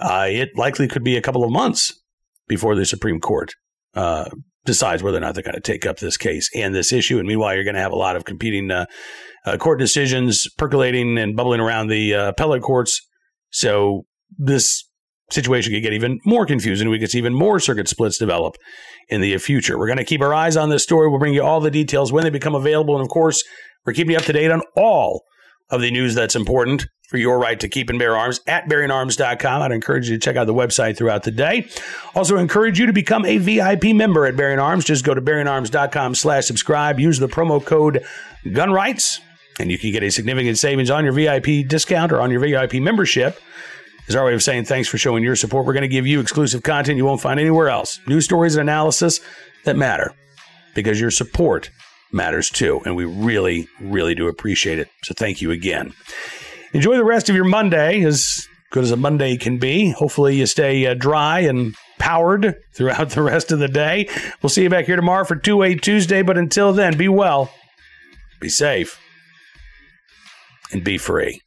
uh, 0.00 0.26
it 0.28 0.48
likely 0.56 0.88
could 0.88 1.04
be 1.04 1.16
a 1.16 1.22
couple 1.22 1.44
of 1.44 1.52
months 1.52 1.92
before 2.48 2.74
the 2.74 2.84
Supreme 2.84 3.20
Court 3.20 3.52
uh, 3.94 4.28
decides 4.64 5.02
whether 5.02 5.18
or 5.18 5.20
not 5.20 5.34
they're 5.34 5.44
going 5.44 5.54
to 5.54 5.60
take 5.60 5.86
up 5.86 5.98
this 5.98 6.16
case 6.16 6.50
and 6.54 6.74
this 6.74 6.92
issue. 6.92 7.18
And 7.18 7.28
meanwhile, 7.28 7.54
you're 7.54 7.64
going 7.64 7.74
to 7.74 7.80
have 7.80 7.92
a 7.92 7.96
lot 7.96 8.16
of 8.16 8.24
competing 8.24 8.70
uh, 8.72 8.86
uh, 9.46 9.56
court 9.56 9.78
decisions 9.78 10.48
percolating 10.58 11.16
and 11.16 11.36
bubbling 11.36 11.60
around 11.60 11.88
the 11.88 12.12
appellate 12.12 12.62
courts. 12.62 13.06
So 13.50 14.04
this 14.36 14.89
situation 15.30 15.72
could 15.72 15.82
get 15.82 15.92
even 15.92 16.20
more 16.24 16.46
confusing. 16.46 16.88
We 16.88 16.98
could 16.98 17.10
see 17.10 17.18
even 17.18 17.34
more 17.34 17.60
circuit 17.60 17.88
splits 17.88 18.18
develop 18.18 18.56
in 19.08 19.20
the 19.20 19.36
future. 19.38 19.78
We're 19.78 19.86
going 19.86 19.98
to 19.98 20.04
keep 20.04 20.20
our 20.20 20.34
eyes 20.34 20.56
on 20.56 20.70
this 20.70 20.82
story. 20.82 21.08
We'll 21.08 21.18
bring 21.18 21.34
you 21.34 21.42
all 21.42 21.60
the 21.60 21.70
details 21.70 22.12
when 22.12 22.24
they 22.24 22.30
become 22.30 22.54
available. 22.54 22.96
And 22.96 23.02
of 23.02 23.08
course, 23.08 23.42
we're 23.84 23.92
keeping 23.92 24.12
you 24.12 24.18
up 24.18 24.24
to 24.24 24.32
date 24.32 24.50
on 24.50 24.62
all 24.76 25.24
of 25.70 25.80
the 25.80 25.90
news 25.90 26.14
that's 26.14 26.36
important 26.36 26.86
for 27.08 27.16
your 27.16 27.38
right 27.38 27.58
to 27.58 27.68
keep 27.68 27.90
and 27.90 27.98
bear 27.98 28.16
arms 28.16 28.40
at 28.46 28.68
bearingarms.com. 28.68 29.62
I'd 29.62 29.72
encourage 29.72 30.08
you 30.08 30.16
to 30.16 30.20
check 30.20 30.36
out 30.36 30.46
the 30.46 30.54
website 30.54 30.96
throughout 30.96 31.24
the 31.24 31.32
day. 31.32 31.68
Also 32.14 32.36
encourage 32.36 32.78
you 32.78 32.86
to 32.86 32.92
become 32.92 33.24
a 33.24 33.38
VIP 33.38 33.86
member 33.96 34.26
at 34.26 34.36
Bearing 34.36 34.60
Arms. 34.60 34.84
Just 34.84 35.04
go 35.04 35.12
to 35.12 35.20
bearingarms.com 35.20 36.14
slash 36.14 36.46
subscribe. 36.46 37.00
Use 37.00 37.18
the 37.18 37.28
promo 37.28 37.64
code 37.64 38.04
GUNRIGHTS, 38.44 39.18
and 39.58 39.72
you 39.72 39.78
can 39.78 39.90
get 39.90 40.04
a 40.04 40.10
significant 40.10 40.56
savings 40.58 40.88
on 40.88 41.04
your 41.04 41.12
VIP 41.12 41.66
discount 41.66 42.12
or 42.12 42.20
on 42.20 42.30
your 42.30 42.40
VIP 42.40 42.74
membership 42.74 43.40
is 44.10 44.16
our 44.16 44.24
way 44.24 44.34
of 44.34 44.42
saying 44.42 44.64
thanks 44.64 44.88
for 44.88 44.98
showing 44.98 45.22
your 45.22 45.36
support. 45.36 45.64
We're 45.64 45.72
going 45.72 45.82
to 45.82 45.88
give 45.88 46.04
you 46.04 46.18
exclusive 46.18 46.64
content 46.64 46.96
you 46.96 47.04
won't 47.04 47.20
find 47.20 47.38
anywhere 47.38 47.68
else. 47.68 48.00
News 48.08 48.24
stories 48.24 48.56
and 48.56 48.68
analysis 48.68 49.20
that 49.64 49.76
matter 49.76 50.12
because 50.74 51.00
your 51.00 51.12
support 51.12 51.70
matters 52.10 52.50
too. 52.50 52.80
And 52.84 52.96
we 52.96 53.04
really, 53.04 53.68
really 53.80 54.16
do 54.16 54.26
appreciate 54.26 54.80
it. 54.80 54.88
So 55.04 55.14
thank 55.14 55.40
you 55.40 55.52
again. 55.52 55.92
Enjoy 56.72 56.96
the 56.96 57.04
rest 57.04 57.28
of 57.28 57.36
your 57.36 57.44
Monday, 57.44 58.02
as 58.02 58.48
good 58.72 58.82
as 58.82 58.90
a 58.90 58.96
Monday 58.96 59.36
can 59.36 59.58
be. 59.58 59.90
Hopefully, 59.90 60.36
you 60.36 60.46
stay 60.46 60.86
uh, 60.86 60.94
dry 60.94 61.40
and 61.40 61.76
powered 62.00 62.56
throughout 62.74 63.10
the 63.10 63.22
rest 63.22 63.52
of 63.52 63.60
the 63.60 63.68
day. 63.68 64.08
We'll 64.42 64.50
see 64.50 64.64
you 64.64 64.70
back 64.70 64.86
here 64.86 64.96
tomorrow 64.96 65.24
for 65.24 65.36
2 65.36 65.62
8 65.62 65.82
Tuesday. 65.82 66.22
But 66.22 66.36
until 66.36 66.72
then, 66.72 66.96
be 66.96 67.08
well, 67.08 67.52
be 68.40 68.48
safe, 68.48 69.00
and 70.72 70.82
be 70.82 70.98
free. 70.98 71.42